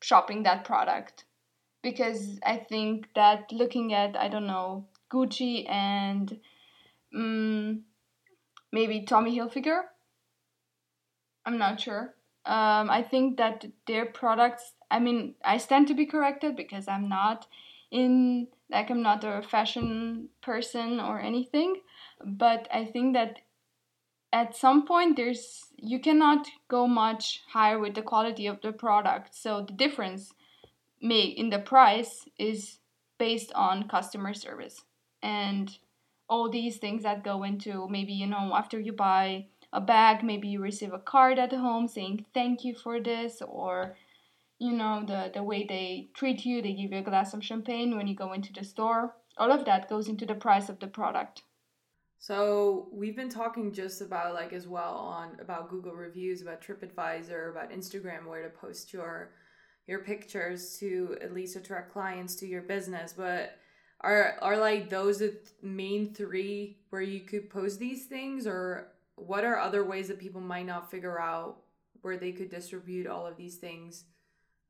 shopping 0.00 0.44
that 0.44 0.64
product. 0.64 1.24
Because 1.82 2.38
I 2.44 2.56
think 2.56 3.08
that 3.14 3.50
looking 3.52 3.92
at, 3.92 4.16
I 4.16 4.28
don't 4.28 4.46
know, 4.46 4.86
Gucci 5.12 5.68
and 5.68 6.38
um, 7.14 7.82
maybe 8.72 9.02
Tommy 9.02 9.36
Hilfiger, 9.36 9.82
I'm 11.44 11.58
not 11.58 11.80
sure. 11.80 12.14
Um, 12.44 12.90
I 12.90 13.02
think 13.02 13.36
that 13.38 13.64
their 13.86 14.06
products 14.06 14.74
I 14.92 14.98
mean, 14.98 15.34
I 15.42 15.56
stand 15.56 15.88
to 15.88 15.94
be 15.94 16.04
corrected 16.04 16.54
because 16.54 16.86
I'm 16.86 17.08
not 17.08 17.46
in 17.90 18.48
like 18.70 18.90
I'm 18.90 19.02
not 19.02 19.24
a 19.24 19.42
fashion 19.42 20.28
person 20.42 21.00
or 21.00 21.18
anything, 21.18 21.80
but 22.22 22.68
I 22.70 22.84
think 22.84 23.14
that 23.14 23.38
at 24.32 24.54
some 24.54 24.86
point 24.86 25.16
there's 25.16 25.64
you 25.78 25.98
cannot 25.98 26.46
go 26.68 26.86
much 26.86 27.40
higher 27.48 27.78
with 27.78 27.94
the 27.94 28.02
quality 28.02 28.46
of 28.46 28.60
the 28.60 28.72
product. 28.72 29.34
So 29.34 29.62
the 29.62 29.72
difference 29.72 30.34
may 31.02 31.22
in 31.22 31.50
the 31.50 31.58
price 31.58 32.24
is 32.38 32.78
based 33.18 33.52
on 33.54 33.88
customer 33.88 34.34
service. 34.34 34.82
And 35.22 35.76
all 36.28 36.48
these 36.50 36.78
things 36.78 37.02
that 37.02 37.22
go 37.22 37.42
into 37.42 37.86
maybe 37.88 38.12
you 38.12 38.26
know 38.26 38.52
after 38.54 38.80
you 38.80 38.92
buy 38.92 39.46
a 39.72 39.80
bag 39.80 40.24
maybe 40.24 40.48
you 40.48 40.60
receive 40.60 40.92
a 40.94 40.98
card 40.98 41.38
at 41.38 41.52
home 41.52 41.86
saying 41.86 42.24
thank 42.32 42.64
you 42.64 42.74
for 42.74 43.00
this 43.00 43.42
or 43.46 43.96
you 44.58 44.72
know 44.72 45.04
the 45.06 45.30
the 45.34 45.42
way 45.42 45.66
they 45.68 46.08
treat 46.14 46.44
you 46.46 46.62
they 46.62 46.72
give 46.72 46.92
you 46.92 46.98
a 46.98 47.02
glass 47.02 47.34
of 47.34 47.44
champagne 47.44 47.96
when 47.96 48.06
you 48.06 48.14
go 48.14 48.32
into 48.32 48.52
the 48.52 48.64
store. 48.64 49.14
All 49.38 49.52
of 49.52 49.64
that 49.64 49.88
goes 49.88 50.08
into 50.08 50.26
the 50.26 50.34
price 50.34 50.68
of 50.68 50.78
the 50.78 50.86
product. 50.86 51.42
So 52.18 52.88
we've 52.92 53.16
been 53.16 53.30
talking 53.30 53.72
just 53.72 54.00
about 54.00 54.34
like 54.34 54.52
as 54.52 54.68
well 54.68 54.94
on 54.94 55.36
about 55.40 55.68
google 55.68 55.92
reviews 55.92 56.40
about 56.40 56.62
tripadvisor 56.62 57.50
about 57.50 57.72
instagram 57.72 58.26
where 58.26 58.44
to 58.44 58.50
post 58.50 58.92
your 58.92 59.32
your 59.86 60.00
pictures 60.00 60.78
to 60.78 61.16
at 61.20 61.34
least 61.34 61.56
attract 61.56 61.92
clients 61.92 62.34
to 62.36 62.46
your 62.46 62.62
business 62.62 63.12
but 63.12 63.58
are 64.00 64.36
are 64.40 64.58
like 64.58 64.90
those 64.90 65.18
the 65.18 65.36
main 65.62 66.12
three 66.14 66.78
where 66.90 67.02
you 67.02 67.20
could 67.20 67.48
post 67.50 67.78
these 67.78 68.06
things 68.06 68.46
or 68.46 68.88
what 69.16 69.44
are 69.44 69.58
other 69.58 69.84
ways 69.84 70.08
that 70.08 70.18
people 70.18 70.40
might 70.40 70.66
not 70.66 70.90
figure 70.90 71.20
out 71.20 71.58
where 72.02 72.16
they 72.16 72.32
could 72.32 72.50
distribute 72.50 73.06
all 73.06 73.26
of 73.26 73.36
these 73.36 73.56
things 73.56 74.04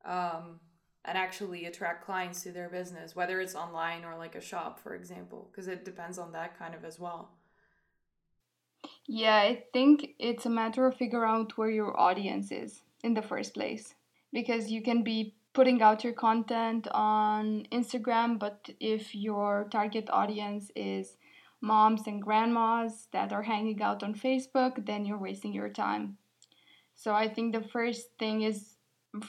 um, 0.05 0.61
and 1.05 1.19
actually 1.19 1.67
attract 1.67 2.05
clients 2.05 2.43
to 2.43 2.53
their 2.53 2.69
business, 2.69 3.17
whether 3.17 3.41
it's 3.41 3.55
online 3.55 4.05
or 4.05 4.17
like 4.17 4.35
a 4.35 4.41
shop, 4.41 4.79
for 4.79 4.95
example, 4.95 5.49
because 5.51 5.69
it 5.69 5.85
depends 5.85 6.19
on 6.19 6.33
that 6.33 6.59
kind 6.59 6.75
of 6.75 6.85
as 6.85 6.99
well. 6.99 7.31
Yeah, 9.07 9.37
I 9.37 9.65
think 9.73 10.11
it's 10.19 10.47
a 10.47 10.51
matter 10.51 10.87
of 10.87 10.97
figure 10.97 11.25
out 11.25 11.57
where 11.57 11.71
your 11.71 11.99
audience 11.99 12.53
is 12.53 12.83
in 13.03 13.15
the 13.15 13.23
first 13.23 13.55
place. 13.55 13.95
Because 14.33 14.71
you 14.71 14.83
can 14.83 15.03
be 15.03 15.35
putting 15.53 15.83
out 15.83 16.05
your 16.05 16.15
content 16.15 16.89
on 16.93 17.67
Instagram, 17.71 18.39
but 18.39 18.71
if 18.81 19.15
your 19.15 19.69
target 19.71 20.09
audience 20.11 20.71
is 20.75 21.17
moms 21.61 22.07
and 22.07 22.23
grandmas 22.23 23.09
that 23.13 23.33
are 23.33 23.43
hanging 23.43 23.81
out 23.83 24.03
on 24.03 24.15
Facebook, 24.15 24.87
then 24.87 25.05
you're 25.05 25.19
wasting 25.19 25.53
your 25.53 25.69
time. 25.69 26.17
So 26.95 27.15
I 27.15 27.29
think 27.29 27.53
the 27.53 27.63
first 27.63 28.09
thing 28.19 28.43
is 28.43 28.77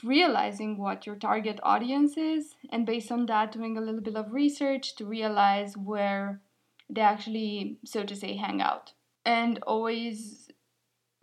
realizing 0.02 0.78
what 0.78 1.06
your 1.06 1.16
target 1.16 1.60
audience 1.62 2.16
is 2.16 2.54
and 2.70 2.86
based 2.86 3.12
on 3.12 3.26
that 3.26 3.52
doing 3.52 3.76
a 3.76 3.80
little 3.80 4.00
bit 4.00 4.16
of 4.16 4.32
research 4.32 4.96
to 4.96 5.04
realize 5.04 5.76
where 5.76 6.40
they 6.88 7.02
actually 7.02 7.78
so 7.84 8.02
to 8.02 8.16
say 8.16 8.36
hang 8.36 8.62
out 8.62 8.92
and 9.26 9.58
always 9.66 10.43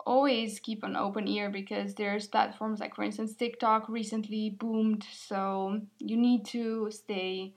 always 0.06 0.58
keep 0.60 0.82
an 0.82 0.96
open 0.96 1.28
ear 1.28 1.50
because 1.50 1.94
there's 1.94 2.26
platforms 2.28 2.80
like 2.80 2.94
for 2.94 3.02
instance 3.02 3.34
TikTok 3.34 3.88
recently 3.88 4.50
boomed 4.50 5.04
so 5.12 5.80
you 5.98 6.16
need 6.16 6.44
to 6.46 6.90
stay 6.90 7.54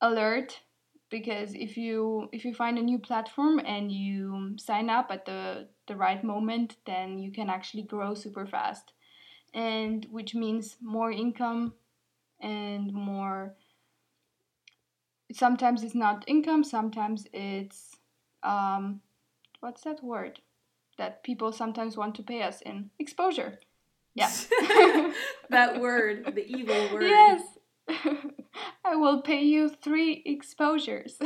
alert 0.00 0.60
because 1.10 1.54
if 1.54 1.76
you 1.76 2.28
if 2.32 2.44
you 2.44 2.54
find 2.54 2.78
a 2.78 2.82
new 2.82 2.98
platform 2.98 3.60
and 3.64 3.90
you 3.92 4.54
sign 4.58 4.88
up 4.88 5.08
at 5.10 5.26
the 5.26 5.68
the 5.86 5.96
right 5.96 6.22
moment 6.22 6.76
then 6.86 7.18
you 7.18 7.32
can 7.32 7.50
actually 7.50 7.82
grow 7.82 8.14
super 8.14 8.46
fast. 8.46 8.92
And 9.52 10.06
which 10.12 10.32
means 10.36 10.76
more 10.80 11.10
income 11.10 11.74
and 12.40 12.92
more 12.92 13.56
sometimes 15.32 15.82
it's 15.82 15.94
not 15.94 16.24
income 16.28 16.62
sometimes 16.62 17.26
it's 17.32 17.96
um, 18.44 19.00
what's 19.58 19.82
that 19.82 20.02
word 20.02 20.40
that 21.00 21.24
people 21.24 21.50
sometimes 21.50 21.96
want 21.96 22.14
to 22.14 22.22
pay 22.22 22.42
us 22.42 22.60
in 22.62 22.90
exposure. 22.98 23.58
Yeah. 24.12 24.32
That 25.50 25.80
word 25.80 26.34
the 26.34 26.44
evil 26.44 26.92
word. 26.92 27.04
Yes. 27.04 27.42
I 28.84 28.96
will 28.96 29.22
pay 29.22 29.42
you 29.42 29.68
three 29.68 30.22
exposures. 30.26 31.16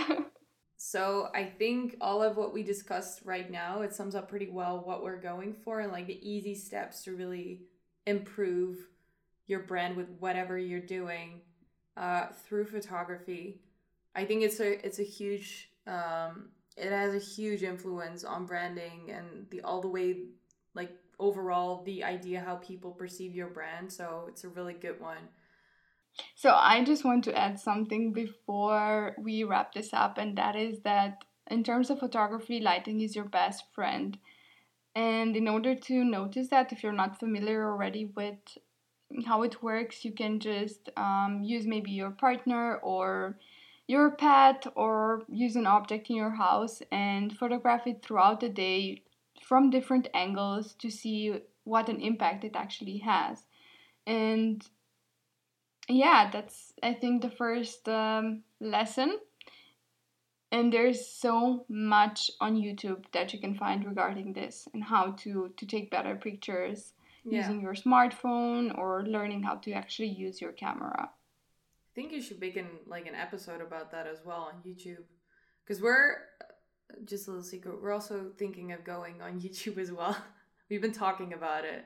So 0.76 1.28
i 1.34 1.44
think 1.44 1.96
all 2.02 2.22
of 2.22 2.36
what 2.36 2.52
we 2.52 2.62
discussed 2.62 3.22
right 3.24 3.50
now 3.50 3.80
it 3.80 3.94
sums 3.94 4.14
up 4.14 4.28
pretty 4.28 4.50
well 4.50 4.82
what 4.84 5.02
we're 5.02 5.20
going 5.32 5.54
for 5.64 5.80
and 5.80 5.90
like 5.90 6.06
the 6.06 6.20
easy 6.34 6.54
steps 6.54 7.02
to 7.04 7.16
really 7.16 7.62
improve 8.06 8.76
your 9.46 9.60
brand 9.60 9.96
with 9.96 10.08
whatever 10.18 10.58
you're 10.58 10.80
doing 10.80 11.40
uh, 11.96 12.26
through 12.46 12.66
photography. 12.66 13.60
I 14.14 14.24
think 14.24 14.42
it's 14.42 14.60
a 14.60 14.84
it's 14.86 14.98
a 14.98 15.04
huge 15.04 15.70
um, 15.86 16.50
it 16.76 16.90
has 16.90 17.14
a 17.14 17.18
huge 17.18 17.62
influence 17.62 18.24
on 18.24 18.46
branding 18.46 19.10
and 19.10 19.46
the 19.50 19.60
all 19.62 19.80
the 19.80 19.88
way 19.88 20.16
like 20.74 20.90
overall 21.18 21.82
the 21.84 22.02
idea 22.02 22.40
how 22.40 22.56
people 22.56 22.90
perceive 22.90 23.34
your 23.34 23.48
brand. 23.48 23.92
So 23.92 24.26
it's 24.28 24.44
a 24.44 24.48
really 24.48 24.74
good 24.74 25.00
one. 25.00 25.28
So 26.34 26.50
I 26.50 26.84
just 26.84 27.04
want 27.04 27.24
to 27.24 27.36
add 27.36 27.58
something 27.58 28.12
before 28.12 29.16
we 29.18 29.42
wrap 29.44 29.72
this 29.72 29.92
up, 29.92 30.16
and 30.18 30.36
that 30.38 30.54
is 30.54 30.78
that 30.84 31.24
in 31.50 31.64
terms 31.64 31.90
of 31.90 31.98
photography, 31.98 32.60
lighting 32.60 33.00
is 33.00 33.16
your 33.16 33.24
best 33.24 33.64
friend. 33.74 34.16
And 34.94 35.36
in 35.36 35.48
order 35.48 35.74
to 35.74 36.04
notice 36.04 36.48
that, 36.48 36.72
if 36.72 36.84
you're 36.84 36.92
not 36.92 37.18
familiar 37.18 37.68
already 37.68 38.04
with 38.04 38.38
how 39.26 39.42
it 39.42 39.60
works, 39.60 40.04
you 40.04 40.12
can 40.12 40.38
just 40.38 40.88
um, 40.96 41.40
use 41.42 41.66
maybe 41.66 41.90
your 41.90 42.12
partner 42.12 42.76
or 42.76 43.36
your 43.86 44.10
pet 44.12 44.66
or 44.74 45.22
use 45.28 45.56
an 45.56 45.66
object 45.66 46.08
in 46.10 46.16
your 46.16 46.30
house 46.30 46.82
and 46.90 47.36
photograph 47.36 47.86
it 47.86 48.02
throughout 48.02 48.40
the 48.40 48.48
day 48.48 49.02
from 49.42 49.70
different 49.70 50.08
angles 50.14 50.74
to 50.74 50.90
see 50.90 51.34
what 51.64 51.88
an 51.88 52.00
impact 52.00 52.44
it 52.44 52.56
actually 52.56 52.98
has. 52.98 53.44
And 54.06 54.66
yeah, 55.88 56.30
that's 56.32 56.72
I 56.82 56.94
think 56.94 57.22
the 57.22 57.30
first 57.30 57.88
um, 57.88 58.42
lesson 58.60 59.18
and 60.50 60.72
there's 60.72 61.06
so 61.06 61.66
much 61.68 62.30
on 62.40 62.56
YouTube 62.56 63.04
that 63.12 63.32
you 63.32 63.40
can 63.40 63.54
find 63.54 63.84
regarding 63.84 64.32
this 64.32 64.68
and 64.72 64.84
how 64.84 65.12
to 65.22 65.52
to 65.56 65.66
take 65.66 65.90
better 65.90 66.14
pictures 66.16 66.94
Yeah. 67.24 67.40
using 67.40 67.60
your 67.60 67.74
smartphone 67.74 68.76
or 68.78 69.02
learning 69.06 69.42
how 69.42 69.56
to 69.56 69.72
actually 69.72 70.08
use 70.26 70.40
your 70.40 70.52
camera. 70.52 71.10
Think 71.94 72.12
you 72.12 72.20
should 72.20 72.40
make 72.40 72.56
an 72.56 72.66
like 72.86 73.06
an 73.06 73.14
episode 73.14 73.60
about 73.60 73.92
that 73.92 74.06
as 74.06 74.18
well 74.24 74.50
on 74.52 74.68
YouTube, 74.68 75.04
because 75.64 75.80
we're 75.80 76.16
just 77.04 77.28
a 77.28 77.30
little 77.30 77.44
secret. 77.44 77.80
We're 77.80 77.92
also 77.92 78.32
thinking 78.36 78.72
of 78.72 78.84
going 78.84 79.22
on 79.22 79.40
YouTube 79.40 79.78
as 79.78 79.92
well. 79.92 80.16
We've 80.68 80.82
been 80.82 80.92
talking 80.92 81.34
about 81.34 81.64
it, 81.64 81.84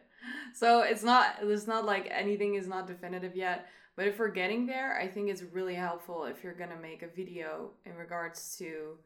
so 0.55 0.83
it's 0.83 1.03
not 1.03 1.37
it's 1.43 1.67
not 1.67 1.85
like 1.85 2.09
anything 2.11 2.55
is 2.55 2.67
not 2.67 2.87
definitive 2.87 3.37
yet. 3.37 3.67
But 3.97 4.07
if 4.07 4.19
we're 4.19 4.29
getting 4.29 4.65
there, 4.67 4.97
I 4.97 5.09
think 5.09 5.29
it's 5.29 5.43
really 5.43 5.75
helpful 5.75 6.25
if 6.25 6.45
you're 6.45 6.55
gonna 6.55 6.79
make 6.81 7.03
a 7.03 7.09
video 7.09 7.73
in 7.85 7.95
regards 7.97 8.57
to 8.59 8.97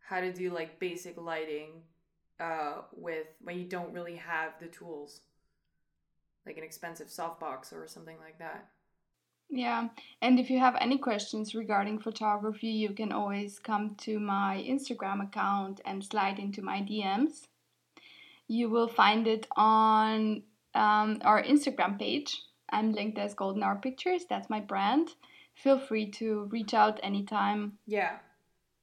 how 0.00 0.20
to 0.20 0.32
do 0.32 0.50
like 0.50 0.80
basic 0.80 1.20
lighting 1.20 1.82
uh, 2.40 2.82
with 2.92 3.26
when 3.42 3.58
you 3.58 3.64
don't 3.64 3.92
really 3.92 4.16
have 4.16 4.52
the 4.60 4.66
tools, 4.66 5.20
like 6.46 6.56
an 6.56 6.64
expensive 6.64 7.08
softbox 7.08 7.72
or 7.72 7.86
something 7.86 8.16
like 8.18 8.38
that. 8.38 8.68
Yeah, 9.54 9.88
and 10.22 10.40
if 10.40 10.48
you 10.48 10.58
have 10.60 10.76
any 10.80 10.96
questions 10.96 11.54
regarding 11.54 11.98
photography, 11.98 12.68
you 12.68 12.94
can 12.94 13.12
always 13.12 13.58
come 13.58 13.96
to 13.96 14.18
my 14.18 14.64
Instagram 14.66 15.22
account 15.22 15.82
and 15.84 16.02
slide 16.02 16.38
into 16.38 16.62
my 16.62 16.80
DMs. 16.80 17.48
You 18.48 18.70
will 18.70 18.88
find 18.88 19.26
it 19.26 19.46
on 19.54 20.42
um, 20.74 21.20
our 21.22 21.42
Instagram 21.42 21.98
page. 21.98 22.40
I'm 22.70 22.92
linked 22.92 23.18
as 23.18 23.34
Golden 23.34 23.62
Hour 23.62 23.76
Pictures, 23.76 24.22
that's 24.26 24.48
my 24.48 24.60
brand. 24.60 25.10
Feel 25.54 25.78
free 25.78 26.10
to 26.12 26.48
reach 26.50 26.72
out 26.72 26.98
anytime. 27.02 27.74
Yeah, 27.86 28.16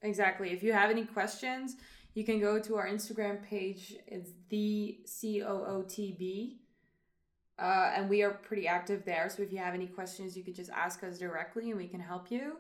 exactly. 0.04 0.52
If 0.52 0.62
you 0.62 0.72
have 0.74 0.92
any 0.92 1.06
questions, 1.06 1.78
you 2.14 2.24
can 2.24 2.40
go 2.40 2.60
to 2.60 2.76
our 2.76 2.88
Instagram 2.88 3.44
page. 3.44 3.96
It's 4.06 4.34
the 4.50 5.00
C 5.06 5.42
O 5.42 5.66
O 5.66 5.82
T 5.88 6.16
B. 6.20 6.60
Uh, 7.60 7.91
and 7.95 8.10
we 8.10 8.22
are 8.22 8.32
pretty 8.32 8.67
active 8.67 9.04
there. 9.06 9.30
So 9.30 9.43
if 9.43 9.52
you 9.52 9.58
have 9.58 9.74
any 9.74 9.88
questions, 9.88 10.38
you 10.38 10.43
could 10.43 10.56
just 10.56 10.69
ask 10.69 11.04
us 11.04 11.19
directly 11.19 11.69
and 11.69 11.78
we 11.78 11.88
can 11.88 12.00
help 12.00 12.32
you. 12.32 12.58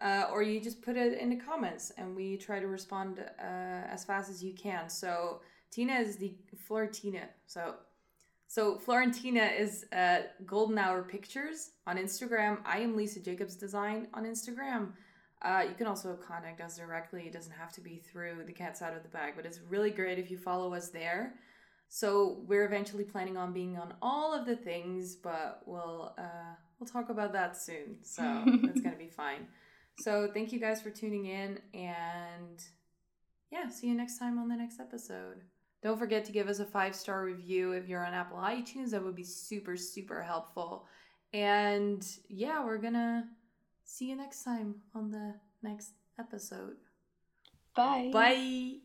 Uh, 0.00 0.26
or 0.30 0.42
you 0.42 0.60
just 0.60 0.80
put 0.80 0.96
it 0.96 1.18
in 1.18 1.30
the 1.30 1.36
comments 1.36 1.90
and 1.98 2.14
we 2.14 2.36
try 2.36 2.60
to 2.60 2.68
respond 2.68 3.18
uh, 3.18 3.42
as 3.42 4.04
fast 4.04 4.30
as 4.30 4.44
you 4.44 4.54
can. 4.54 4.88
So 4.88 5.40
Tina 5.72 5.94
is 5.94 6.16
the 6.16 6.34
Florentina. 6.66 7.28
So 7.46 7.74
so 8.50 8.78
Florentina 8.78 9.44
is 9.44 9.84
uh, 9.92 10.20
Golden 10.46 10.78
Hour 10.78 11.02
Pictures 11.02 11.72
on 11.86 11.98
Instagram. 11.98 12.58
I 12.64 12.78
am 12.78 12.96
Lisa 12.96 13.20
Jacobs 13.20 13.56
Design 13.56 14.08
on 14.14 14.24
Instagram. 14.24 14.92
Uh, 15.42 15.64
you 15.68 15.74
can 15.74 15.86
also 15.86 16.16
contact 16.16 16.60
us 16.62 16.78
directly. 16.78 17.24
It 17.26 17.32
doesn't 17.34 17.52
have 17.52 17.72
to 17.72 17.82
be 17.82 17.98
through 17.98 18.44
the 18.46 18.52
cat's 18.52 18.80
out 18.80 18.96
of 18.96 19.02
the 19.02 19.08
bag, 19.10 19.34
but 19.36 19.44
it's 19.44 19.60
really 19.68 19.90
great 19.90 20.18
if 20.18 20.30
you 20.30 20.38
follow 20.38 20.72
us 20.72 20.88
there. 20.88 21.34
So 21.88 22.42
we're 22.46 22.66
eventually 22.66 23.04
planning 23.04 23.36
on 23.36 23.52
being 23.52 23.78
on 23.78 23.94
all 24.02 24.34
of 24.34 24.46
the 24.46 24.56
things, 24.56 25.16
but 25.16 25.62
we'll 25.64 26.14
uh, 26.18 26.54
we'll 26.78 26.88
talk 26.88 27.08
about 27.08 27.32
that 27.32 27.56
soon. 27.56 27.96
So 28.02 28.22
it's 28.46 28.80
gonna 28.80 28.96
be 28.96 29.08
fine. 29.16 29.46
So 30.00 30.30
thank 30.32 30.52
you 30.52 30.60
guys 30.60 30.80
for 30.80 30.90
tuning 30.90 31.26
in, 31.26 31.58
and 31.74 32.62
yeah, 33.50 33.68
see 33.68 33.88
you 33.88 33.94
next 33.94 34.18
time 34.18 34.38
on 34.38 34.48
the 34.48 34.56
next 34.56 34.80
episode. 34.80 35.42
Don't 35.82 35.98
forget 35.98 36.24
to 36.26 36.32
give 36.32 36.48
us 36.48 36.58
a 36.58 36.64
five 36.66 36.94
star 36.94 37.24
review 37.24 37.72
if 37.72 37.88
you're 37.88 38.04
on 38.04 38.12
Apple 38.12 38.38
iTunes. 38.38 38.90
That 38.90 39.02
would 39.02 39.16
be 39.16 39.24
super 39.24 39.76
super 39.76 40.22
helpful. 40.22 40.86
And 41.32 42.06
yeah, 42.28 42.64
we're 42.64 42.78
gonna 42.78 43.28
see 43.84 44.10
you 44.10 44.16
next 44.16 44.44
time 44.44 44.76
on 44.94 45.10
the 45.10 45.34
next 45.62 45.92
episode. 46.18 46.76
Bye. 47.74 48.10
Bye. 48.12 48.78